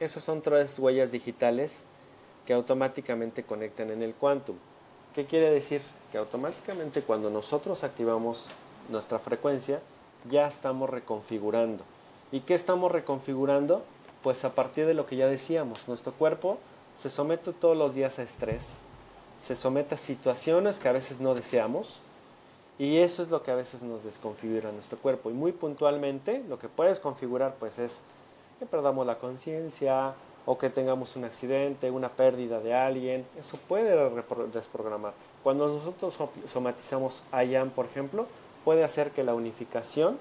Esas 0.00 0.24
son 0.24 0.40
tres 0.40 0.78
huellas 0.78 1.12
digitales 1.12 1.80
que 2.46 2.54
automáticamente 2.54 3.42
conectan 3.42 3.90
en 3.90 4.02
el 4.02 4.14
quantum. 4.14 4.56
¿Qué 5.14 5.26
quiere 5.26 5.50
decir? 5.50 5.82
Que 6.10 6.16
automáticamente 6.16 7.02
cuando 7.02 7.28
nosotros 7.28 7.84
activamos 7.84 8.48
nuestra 8.88 9.18
frecuencia, 9.18 9.80
ya 10.30 10.48
estamos 10.48 10.88
reconfigurando. 10.88 11.84
¿Y 12.32 12.40
qué 12.40 12.54
estamos 12.54 12.90
reconfigurando? 12.90 13.84
Pues 14.22 14.46
a 14.46 14.54
partir 14.54 14.86
de 14.86 14.94
lo 14.94 15.04
que 15.04 15.16
ya 15.16 15.28
decíamos, 15.28 15.86
nuestro 15.88 16.12
cuerpo 16.12 16.58
se 16.94 17.10
somete 17.10 17.52
todos 17.52 17.76
los 17.76 17.94
días 17.94 18.18
a 18.18 18.22
estrés, 18.22 18.74
se 19.40 19.56
somete 19.56 19.94
a 19.94 19.98
situaciones 19.98 20.78
que 20.78 20.88
a 20.88 20.92
veces 20.92 21.20
no 21.20 21.34
deseamos 21.34 22.00
y 22.78 22.98
eso 22.98 23.22
es 23.22 23.30
lo 23.30 23.42
que 23.42 23.50
a 23.50 23.54
veces 23.54 23.82
nos 23.82 24.04
desconfigura 24.04 24.72
nuestro 24.72 24.98
cuerpo. 24.98 25.30
Y 25.30 25.34
muy 25.34 25.52
puntualmente 25.52 26.42
lo 26.48 26.58
que 26.58 26.68
puedes 26.68 27.00
configurar 27.00 27.54
pues 27.58 27.78
es 27.78 27.98
que 28.58 28.66
perdamos 28.66 29.06
la 29.06 29.18
conciencia 29.18 30.14
o 30.46 30.58
que 30.58 30.70
tengamos 30.70 31.14
un 31.16 31.24
accidente, 31.24 31.90
una 31.90 32.08
pérdida 32.08 32.60
de 32.60 32.74
alguien, 32.74 33.26
eso 33.38 33.56
puede 33.68 33.94
desprogramar. 34.52 35.12
Cuando 35.42 35.68
nosotros 35.68 36.16
somatizamos 36.52 37.22
IAM, 37.32 37.70
por 37.70 37.86
ejemplo, 37.86 38.26
puede 38.64 38.84
hacer 38.84 39.10
que 39.10 39.22
la 39.22 39.34
unificación 39.34 40.18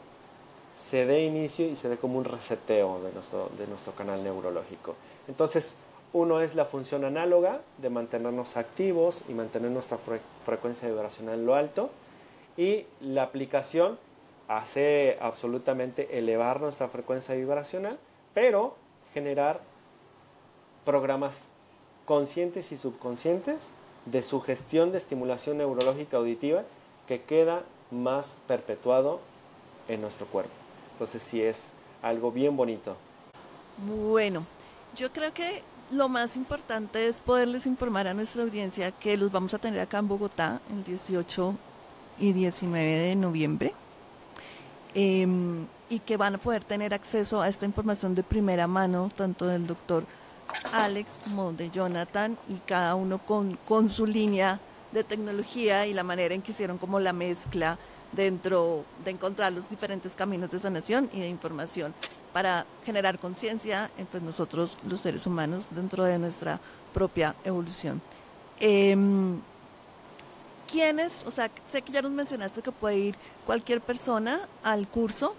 se 0.75 1.05
dé 1.05 1.23
inicio 1.23 1.67
y 1.67 1.75
se 1.75 1.89
dé 1.89 1.97
como 1.97 2.17
un 2.17 2.25
reseteo 2.25 3.01
de 3.01 3.12
nuestro, 3.12 3.49
de 3.57 3.67
nuestro 3.67 3.93
canal 3.93 4.23
neurológico. 4.23 4.95
Entonces, 5.27 5.75
uno 6.13 6.41
es 6.41 6.56
la 6.56 6.65
función 6.65 7.06
análoga 7.06 7.62
de 7.78 7.89
mantenernos 7.89 8.58
activos 8.58 9.21
y 9.30 9.34
mantener 9.34 9.71
nuestra 9.71 9.97
frecuencia 10.45 10.89
vibracional 10.89 11.39
en 11.39 11.45
lo 11.45 11.56
alto. 11.56 11.89
Y 12.58 12.86
la 13.00 13.24
aplicación 13.24 13.97
hace 14.47 15.17
absolutamente 15.21 16.17
elevar 16.17 16.60
nuestra 16.60 16.89
frecuencia 16.89 17.34
vibracional, 17.36 17.97
pero 18.34 18.76
generar 19.13 19.62
programas 20.84 21.47
conscientes 22.06 22.71
y 22.74 22.78
subconscientes 22.78 23.69
de 24.06 24.21
sugestión 24.21 24.91
de 24.91 24.97
estimulación 24.97 25.60
neurológica 25.60 26.17
auditiva 26.17 26.63
que 27.08 27.21
queda 27.21 27.63
más 27.91 28.38
perpetuado 28.47 29.19
en 29.88 30.02
nuestro 30.02 30.26
cuerpo. 30.26 30.52
Entonces 30.93 31.24
sí 31.24 31.41
es 31.41 31.71
algo 32.02 32.32
bien 32.32 32.58
bonito. 32.58 32.97
Bueno, 33.78 34.43
yo 34.95 35.12
creo 35.12 35.34
que 35.34 35.63
lo 35.91 36.08
más 36.08 36.38
importante 36.38 37.08
es 37.08 37.19
poderles 37.19 37.65
informar 37.65 38.08
a 38.08 38.13
nuestra 38.13 38.43
audiencia 38.43 38.91
que 38.91 39.17
los 39.17 39.32
vamos 39.32 39.54
a 39.54 39.60
tener 39.60 39.80
acá 39.80 39.99
en 39.99 40.08
Bogotá 40.08 40.62
el 40.71 40.84
18 40.84 41.56
y 42.19 42.34
19 42.34 42.89
de 42.89 43.15
noviembre. 43.15 43.73
em, 44.93 45.67
y 45.89 45.99
que 45.99 46.17
van 46.17 46.36
a 46.36 46.38
poder 46.38 46.63
tener 46.65 46.93
acceso 46.93 47.41
a 47.41 47.47
esta 47.47 47.65
información 47.65 48.13
de 48.13 48.23
primera 48.23 48.67
mano, 48.67 49.10
tanto 49.15 49.47
del 49.47 49.65
doctor 49.65 50.06
Alex 50.73 51.19
como 51.23 51.54
de 51.54 51.69
Jonathan, 51.69 52.38
y 52.49 52.56
cada 52.65 52.95
uno 52.95 53.17
con, 53.19 53.58
con 53.67 53.89
su 53.89 54.06
línea 54.06 54.60
de 54.91 55.04
tecnología 55.06 55.88
y 55.88 55.93
la 55.93 56.04
manera 56.04 56.36
en 56.36 56.41
que 56.41 56.51
hicieron 56.51 56.77
como 56.77 56.99
la 56.99 57.13
mezcla 57.13 57.77
dentro 58.12 58.84
de 59.06 59.12
encontrar 59.12 59.54
los 59.54 59.69
diferentes 59.69 60.15
caminos 60.15 60.51
de 60.51 60.60
sanación 60.60 61.10
y 61.13 61.21
de 61.21 61.27
información 61.27 61.93
para 62.34 62.65
generar 62.86 63.20
conciencia 63.20 63.89
en 63.98 64.06
pues, 64.06 64.24
nosotros 64.24 64.78
los 64.88 65.02
seres 65.02 65.26
humanos 65.26 65.67
dentro 65.72 66.04
de 66.04 66.17
nuestra 66.17 66.60
propia 66.94 67.36
evolución. 67.44 68.02
Eh, 68.60 68.96
¿Quiénes? 70.72 71.26
O 71.26 71.32
sea, 71.32 71.52
sé 71.67 71.82
que 71.82 71.91
ya 71.91 72.02
nos 72.02 72.12
mencionaste 72.12 72.62
que 72.62 72.72
puede 72.72 72.98
ir 72.98 73.15
cualquier 73.46 73.82
persona 73.82 74.39
al 74.63 74.88
curso, 74.88 75.36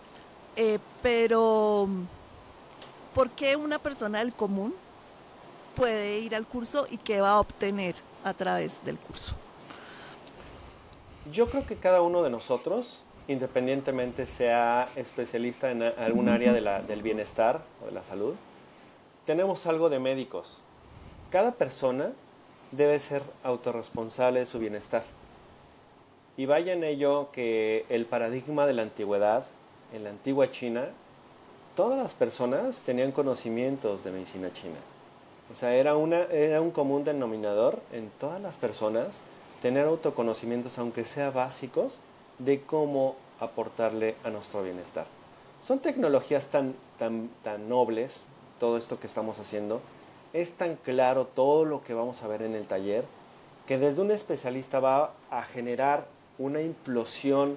eh, 0.56 0.78
pero 1.02 1.88
¿por 3.14 3.30
qué 3.30 3.56
una 3.56 3.78
persona 3.78 4.18
del 4.18 4.34
común 4.34 4.74
puede 5.74 6.18
ir 6.18 6.36
al 6.36 6.46
curso 6.46 6.86
y 6.90 6.98
qué 6.98 7.22
va 7.22 7.30
a 7.30 7.40
obtener 7.40 7.94
a 8.24 8.34
través 8.34 8.84
del 8.84 8.98
curso? 8.98 9.34
Yo 11.32 11.48
creo 11.48 11.64
que 11.64 11.76
cada 11.76 12.02
uno 12.02 12.22
de 12.22 12.28
nosotros, 12.28 13.00
independientemente 13.28 14.26
sea 14.26 14.88
especialista 14.96 15.70
en 15.70 15.82
algún 15.82 16.28
área 16.28 16.52
del 16.52 17.02
bienestar 17.02 17.62
o 17.82 17.86
de 17.86 17.92
la 17.92 18.04
salud, 18.04 18.34
tenemos 19.24 19.66
algo 19.66 19.88
de 19.88 19.98
médicos. 19.98 20.58
Cada 21.30 21.52
persona 21.52 22.12
debe 22.72 22.98
ser 23.00 23.22
autorresponsable 23.44 24.40
de 24.40 24.46
su 24.46 24.58
bienestar. 24.58 25.04
Y 26.36 26.46
vaya 26.46 26.72
en 26.72 26.82
ello 26.82 27.28
que 27.32 27.84
el 27.88 28.06
paradigma 28.06 28.66
de 28.66 28.72
la 28.72 28.82
antigüedad, 28.82 29.44
en 29.92 30.04
la 30.04 30.10
antigua 30.10 30.50
China, 30.50 30.88
todas 31.76 31.98
las 32.02 32.14
personas 32.14 32.80
tenían 32.80 33.12
conocimientos 33.12 34.04
de 34.04 34.10
medicina 34.10 34.52
china. 34.52 34.78
O 35.52 35.54
sea, 35.54 35.74
era, 35.74 35.96
un 35.96 36.70
común 36.70 37.04
denominador 37.04 37.80
en 37.92 38.10
todas 38.18 38.40
las 38.40 38.56
personas 38.56 39.18
tener 39.60 39.86
autoconocimientos, 39.86 40.78
aunque 40.78 41.04
sea 41.04 41.30
básicos, 41.30 42.00
de 42.44 42.60
cómo 42.62 43.16
aportarle 43.40 44.16
a 44.24 44.30
nuestro 44.30 44.62
bienestar. 44.62 45.06
Son 45.62 45.78
tecnologías 45.78 46.48
tan, 46.48 46.74
tan, 46.98 47.30
tan 47.42 47.68
nobles, 47.68 48.26
todo 48.58 48.76
esto 48.76 48.98
que 48.98 49.06
estamos 49.06 49.38
haciendo, 49.38 49.80
es 50.32 50.54
tan 50.54 50.76
claro 50.76 51.26
todo 51.26 51.64
lo 51.64 51.82
que 51.82 51.94
vamos 51.94 52.22
a 52.22 52.28
ver 52.28 52.42
en 52.42 52.54
el 52.54 52.66
taller, 52.66 53.04
que 53.66 53.78
desde 53.78 54.02
un 54.02 54.10
especialista 54.10 54.80
va 54.80 55.12
a 55.30 55.42
generar 55.42 56.06
una 56.38 56.62
implosión 56.62 57.56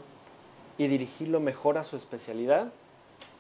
y 0.77 0.87
dirigirlo 0.87 1.39
mejor 1.39 1.77
a 1.77 1.83
su 1.83 1.95
especialidad, 1.95 2.71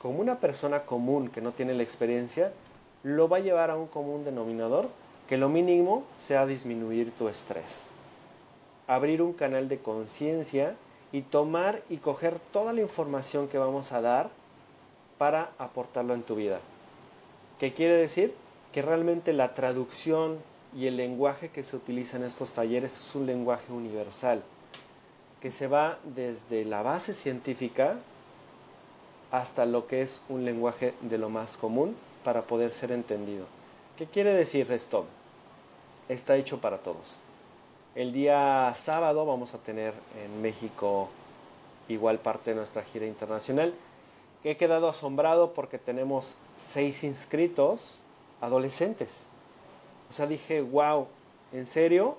como 0.01 0.19
una 0.19 0.39
persona 0.39 0.83
común 0.83 1.29
que 1.29 1.41
no 1.41 1.51
tiene 1.51 1.73
la 1.73 1.83
experiencia, 1.83 2.53
lo 3.03 3.27
va 3.27 3.37
a 3.37 3.41
llevar 3.41 3.69
a 3.69 3.77
un 3.77 3.87
común 3.87 4.23
denominador 4.23 4.89
que 5.27 5.37
lo 5.37 5.49
mínimo 5.49 6.03
sea 6.17 6.45
disminuir 6.45 7.11
tu 7.11 7.27
estrés. 7.27 7.81
Abrir 8.87 9.21
un 9.21 9.33
canal 9.33 9.67
de 9.67 9.79
conciencia 9.79 10.75
y 11.15 11.21
tomar 11.21 11.81
y 11.89 11.95
coger 11.95 12.39
toda 12.51 12.73
la 12.73 12.81
información 12.81 13.47
que 13.47 13.57
vamos 13.57 13.93
a 13.93 14.01
dar 14.01 14.29
para 15.17 15.51
aportarlo 15.57 16.13
en 16.13 16.23
tu 16.23 16.35
vida. 16.35 16.59
¿Qué 17.57 17.71
quiere 17.71 17.93
decir? 17.93 18.33
Que 18.73 18.81
realmente 18.81 19.31
la 19.31 19.53
traducción 19.53 20.39
y 20.75 20.87
el 20.87 20.97
lenguaje 20.97 21.47
que 21.47 21.63
se 21.63 21.77
utiliza 21.77 22.17
en 22.17 22.25
estos 22.25 22.51
talleres 22.51 22.99
es 22.99 23.15
un 23.15 23.25
lenguaje 23.25 23.71
universal, 23.71 24.43
que 25.39 25.51
se 25.51 25.67
va 25.67 25.99
desde 26.03 26.65
la 26.65 26.81
base 26.81 27.13
científica 27.13 27.95
hasta 29.31 29.65
lo 29.65 29.87
que 29.87 30.01
es 30.01 30.19
un 30.27 30.43
lenguaje 30.43 30.95
de 30.99 31.17
lo 31.17 31.29
más 31.29 31.55
común 31.55 31.95
para 32.25 32.41
poder 32.41 32.73
ser 32.73 32.91
entendido. 32.91 33.45
¿Qué 33.97 34.05
quiere 34.05 34.33
decir 34.33 34.69
esto? 34.69 35.05
Está 36.09 36.35
hecho 36.35 36.59
para 36.59 36.79
todos. 36.79 37.15
El 37.95 38.11
día 38.11 38.75
sábado 38.75 39.25
vamos 39.25 39.53
a 39.53 39.57
tener 39.59 39.93
en 40.21 40.41
México 40.41 41.07
igual 41.87 42.19
parte 42.19 42.49
de 42.49 42.57
nuestra 42.57 42.83
gira 42.83 43.05
internacional. 43.05 43.73
He 44.43 44.57
quedado 44.57 44.89
asombrado 44.89 45.53
porque 45.53 45.77
tenemos 45.77 46.35
seis 46.57 47.05
inscritos 47.05 47.97
adolescentes. 48.41 49.27
O 50.09 50.13
sea, 50.13 50.27
dije, 50.27 50.61
wow, 50.61 51.07
¿en 51.53 51.65
serio? 51.65 52.17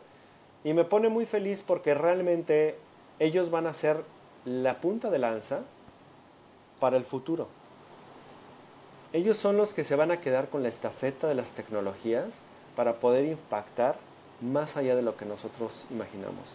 Y 0.64 0.72
me 0.72 0.86
pone 0.86 1.10
muy 1.10 1.26
feliz 1.26 1.60
porque 1.60 1.92
realmente 1.92 2.78
ellos 3.18 3.50
van 3.50 3.66
a 3.66 3.74
ser 3.74 4.02
la 4.46 4.80
punta 4.80 5.10
de 5.10 5.18
lanza 5.18 5.60
para 6.80 6.96
el 6.96 7.04
futuro. 7.04 7.48
Ellos 9.12 9.36
son 9.36 9.58
los 9.58 9.74
que 9.74 9.84
se 9.84 9.94
van 9.94 10.10
a 10.10 10.22
quedar 10.22 10.48
con 10.48 10.62
la 10.62 10.70
estafeta 10.70 11.28
de 11.28 11.34
las 11.34 11.50
tecnologías 11.50 12.40
para 12.76 12.94
poder 12.94 13.26
impactar 13.26 13.96
más 14.40 14.76
allá 14.76 14.94
de 14.94 15.02
lo 15.02 15.16
que 15.16 15.24
nosotros 15.24 15.84
imaginamos. 15.90 16.54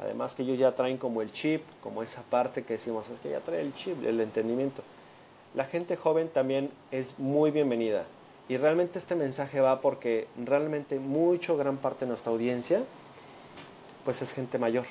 Además 0.00 0.34
que 0.34 0.42
ellos 0.42 0.58
ya 0.58 0.74
traen 0.74 0.96
como 0.96 1.20
el 1.20 1.32
chip, 1.32 1.62
como 1.82 2.02
esa 2.02 2.22
parte 2.22 2.64
que 2.64 2.74
decimos, 2.74 3.10
es 3.10 3.20
que 3.20 3.30
ya 3.30 3.40
trae 3.40 3.60
el 3.60 3.74
chip, 3.74 4.02
el 4.04 4.20
entendimiento. 4.20 4.82
La 5.54 5.64
gente 5.64 5.96
joven 5.96 6.28
también 6.28 6.70
es 6.90 7.18
muy 7.18 7.50
bienvenida. 7.50 8.04
Y 8.48 8.56
realmente 8.56 8.98
este 8.98 9.14
mensaje 9.14 9.60
va 9.60 9.80
porque 9.80 10.26
realmente 10.36 10.98
mucho, 10.98 11.56
gran 11.56 11.76
parte 11.76 12.04
de 12.04 12.08
nuestra 12.08 12.32
audiencia, 12.32 12.82
pues 14.04 14.22
es 14.22 14.32
gente 14.32 14.58
mayor, 14.58 14.86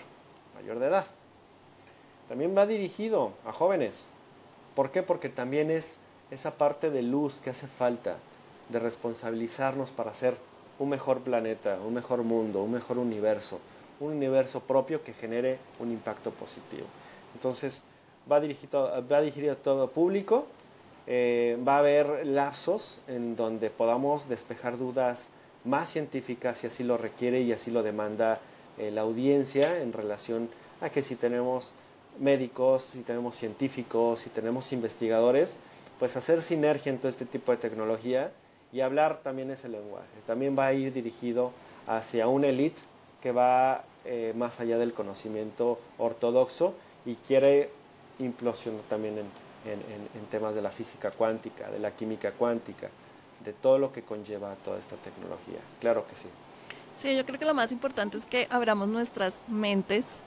mayor 0.56 0.80
de 0.80 0.88
edad. 0.88 1.06
También 2.30 2.56
va 2.56 2.68
dirigido 2.68 3.32
a 3.46 3.52
jóvenes. 3.52 4.06
¿Por 4.76 4.92
qué? 4.92 5.02
Porque 5.02 5.30
también 5.30 5.72
es 5.72 5.98
esa 6.30 6.52
parte 6.52 6.92
de 6.92 7.02
luz 7.02 7.40
que 7.44 7.50
hace 7.50 7.68
falta, 7.68 8.18
de 8.70 8.80
responsabilizarnos 8.80 9.90
para 9.90 10.14
ser 10.14 10.38
un 10.80 10.90
mejor 10.90 11.20
planeta, 11.22 11.78
un 11.86 11.94
mejor 11.94 12.24
mundo, 12.24 12.64
un 12.64 12.72
mejor 12.72 12.98
universo, 12.98 13.60
un 14.00 14.14
universo 14.14 14.62
propio 14.62 15.04
que 15.04 15.14
genere 15.14 15.60
un 15.80 15.92
impacto 15.92 16.32
positivo. 16.32 16.88
Entonces, 17.36 17.84
va 18.30 18.40
dirigido, 18.40 19.06
va 19.12 19.22
dirigido 19.22 19.54
a 19.54 19.56
todo 19.56 19.90
público, 19.90 20.48
eh, 21.06 21.58
va 21.68 21.76
a 21.76 21.80
haber 21.80 22.26
lapsos 22.26 23.00
en 23.08 23.36
donde 23.36 23.70
podamos 23.70 24.30
despejar 24.30 24.78
dudas 24.78 25.30
más 25.66 25.90
científicas 25.92 26.60
si 26.60 26.68
así 26.68 26.84
lo 26.84 26.98
requiere 26.98 27.42
y 27.42 27.52
así 27.52 27.72
lo 27.72 27.84
demanda 27.84 28.40
eh, 28.78 28.92
la 28.92 29.02
audiencia 29.02 29.82
en 29.82 29.92
relación 29.92 30.50
a 30.82 30.90
que 30.90 31.04
si 31.04 31.16
tenemos 31.16 31.72
médicos, 32.20 32.84
si 32.84 33.02
tenemos 33.02 33.36
científicos, 33.36 34.22
si 34.22 34.30
tenemos 34.30 34.72
investigadores, 34.72 35.58
pues 36.00 36.16
hacer 36.16 36.42
sinergia 36.42 36.92
en 36.92 37.00
todo 37.00 37.10
este 37.10 37.26
tipo 37.26 37.52
de 37.52 37.58
tecnología 37.58 38.32
y 38.72 38.82
hablar 38.82 39.20
también 39.24 39.52
ese 39.52 39.70
lenguaje. 39.70 40.08
También 40.28 40.58
va 40.58 40.68
a 40.68 40.74
ir 40.74 40.94
dirigido 40.94 41.52
hacia 41.88 42.28
una 42.28 42.48
élite 42.48 42.80
que 43.22 43.32
va 43.32 43.84
eh, 44.06 44.34
más 44.36 44.60
allá 44.60 44.78
del 44.78 44.94
conocimiento 44.94 45.80
ortodoxo 45.98 46.74
y 47.06 47.16
quiere 47.16 47.70
implosionar 48.20 48.82
también 48.84 49.18
en, 49.18 49.26
en, 49.66 50.26
temas 50.28 50.56
de 50.56 50.62
la 50.62 50.70
física 50.70 51.12
cuántica, 51.12 51.70
de 51.70 51.80
la 51.80 51.92
química 51.92 52.32
cuántica, 52.32 52.90
de 53.44 53.54
todo 53.54 53.78
lo 53.78 53.92
que 53.92 54.04
conlleva 54.04 54.56
toda 54.64 54.78
esta 54.78 54.96
tecnología. 54.98 55.60
Claro 55.80 56.06
que 56.08 56.16
sí. 56.16 56.30
Sí, 56.98 57.16
yo 57.16 57.26
creo 57.26 57.40
que 57.40 57.46
lo 57.46 57.54
más 57.54 57.72
importante 57.72 58.18
es 58.18 58.26
que 58.26 58.48
abramos 58.50 58.90
nuestras 58.90 59.42
mentes, 59.48 60.24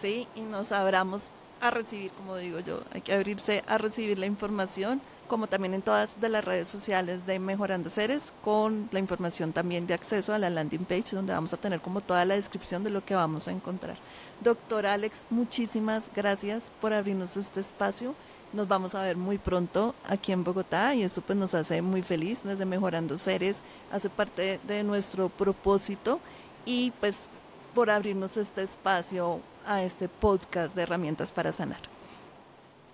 ¿sí? 0.00 0.28
Y 0.34 0.42
nos 0.42 0.70
abramos 0.72 1.30
a 1.60 1.70
recibir, 1.70 2.10
como 2.12 2.36
digo 2.36 2.60
yo, 2.60 2.82
hay 2.92 3.00
que 3.00 3.14
abrirse 3.14 3.62
a 3.66 3.78
recibir 3.78 4.18
la 4.18 4.26
información 4.26 5.00
como 5.32 5.46
también 5.46 5.72
en 5.72 5.80
todas 5.80 6.20
de 6.20 6.28
las 6.28 6.44
redes 6.44 6.68
sociales 6.68 7.24
de 7.24 7.38
Mejorando 7.38 7.88
Seres, 7.88 8.34
con 8.44 8.90
la 8.92 8.98
información 8.98 9.54
también 9.54 9.86
de 9.86 9.94
acceso 9.94 10.34
a 10.34 10.38
la 10.38 10.50
landing 10.50 10.84
page, 10.84 11.16
donde 11.16 11.32
vamos 11.32 11.54
a 11.54 11.56
tener 11.56 11.80
como 11.80 12.02
toda 12.02 12.26
la 12.26 12.34
descripción 12.34 12.84
de 12.84 12.90
lo 12.90 13.02
que 13.02 13.14
vamos 13.14 13.48
a 13.48 13.50
encontrar. 13.50 13.96
Doctor 14.42 14.84
Alex, 14.84 15.24
muchísimas 15.30 16.10
gracias 16.14 16.70
por 16.82 16.92
abrirnos 16.92 17.38
este 17.38 17.60
espacio. 17.60 18.14
Nos 18.52 18.68
vamos 18.68 18.94
a 18.94 19.00
ver 19.00 19.16
muy 19.16 19.38
pronto 19.38 19.94
aquí 20.06 20.32
en 20.32 20.44
Bogotá 20.44 20.94
y 20.94 21.02
eso 21.02 21.22
pues 21.22 21.38
nos 21.38 21.54
hace 21.54 21.80
muy 21.80 22.02
feliz 22.02 22.40
desde 22.44 22.66
Mejorando 22.66 23.16
Seres, 23.16 23.56
hace 23.90 24.10
parte 24.10 24.60
de 24.64 24.84
nuestro 24.84 25.30
propósito 25.30 26.20
y 26.66 26.90
pues 27.00 27.30
por 27.74 27.88
abrirnos 27.88 28.36
este 28.36 28.64
espacio 28.64 29.40
a 29.66 29.82
este 29.82 30.10
podcast 30.10 30.76
de 30.76 30.82
herramientas 30.82 31.32
para 31.32 31.52
sanar. 31.52 31.91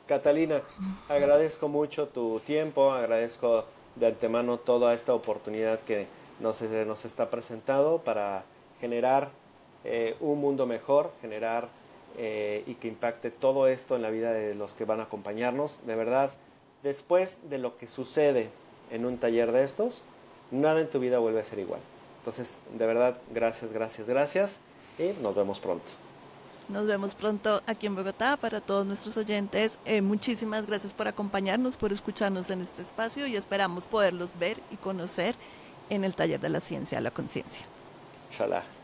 Catalina, 0.08 0.62
agradezco 1.08 1.68
mucho 1.68 2.08
tu 2.08 2.40
tiempo, 2.40 2.92
agradezco 2.92 3.66
de 3.94 4.06
antemano 4.06 4.58
toda 4.58 4.94
esta 4.94 5.12
oportunidad 5.12 5.80
que 5.80 6.06
nos, 6.40 6.62
nos 6.62 7.04
está 7.04 7.30
presentado 7.30 7.98
para 7.98 8.44
generar 8.80 9.28
eh, 9.84 10.16
un 10.20 10.40
mundo 10.40 10.66
mejor, 10.66 11.12
generar 11.20 11.68
eh, 12.16 12.64
y 12.66 12.74
que 12.76 12.88
impacte 12.88 13.30
todo 13.30 13.68
esto 13.68 13.96
en 13.96 14.02
la 14.02 14.10
vida 14.10 14.32
de 14.32 14.54
los 14.54 14.74
que 14.74 14.86
van 14.86 15.00
a 15.00 15.04
acompañarnos. 15.04 15.86
De 15.86 15.94
verdad, 15.94 16.30
después 16.82 17.38
de 17.50 17.58
lo 17.58 17.76
que 17.76 17.86
sucede 17.86 18.48
en 18.90 19.04
un 19.04 19.18
taller 19.18 19.52
de 19.52 19.62
estos, 19.62 20.02
nada 20.50 20.80
en 20.80 20.88
tu 20.88 21.00
vida 21.00 21.18
vuelve 21.18 21.40
a 21.40 21.44
ser 21.44 21.58
igual. 21.58 21.80
Entonces, 22.20 22.58
de 22.72 22.86
verdad, 22.86 23.18
gracias, 23.34 23.72
gracias, 23.72 24.08
gracias 24.08 24.60
y 24.98 25.12
nos 25.22 25.34
vemos 25.34 25.60
pronto. 25.60 26.07
Nos 26.68 26.86
vemos 26.86 27.14
pronto 27.14 27.62
aquí 27.66 27.86
en 27.86 27.96
Bogotá 27.96 28.36
para 28.36 28.60
todos 28.60 28.84
nuestros 28.84 29.16
oyentes. 29.16 29.78
Eh, 29.86 30.02
muchísimas 30.02 30.66
gracias 30.66 30.92
por 30.92 31.08
acompañarnos, 31.08 31.78
por 31.78 31.92
escucharnos 31.92 32.50
en 32.50 32.60
este 32.60 32.82
espacio 32.82 33.26
y 33.26 33.36
esperamos 33.36 33.86
poderlos 33.86 34.38
ver 34.38 34.60
y 34.70 34.76
conocer 34.76 35.34
en 35.88 36.04
el 36.04 36.14
taller 36.14 36.40
de 36.40 36.50
la 36.50 36.60
ciencia 36.60 36.98
a 36.98 37.00
la 37.00 37.10
conciencia. 37.10 37.66
Inshallah. 38.30 38.77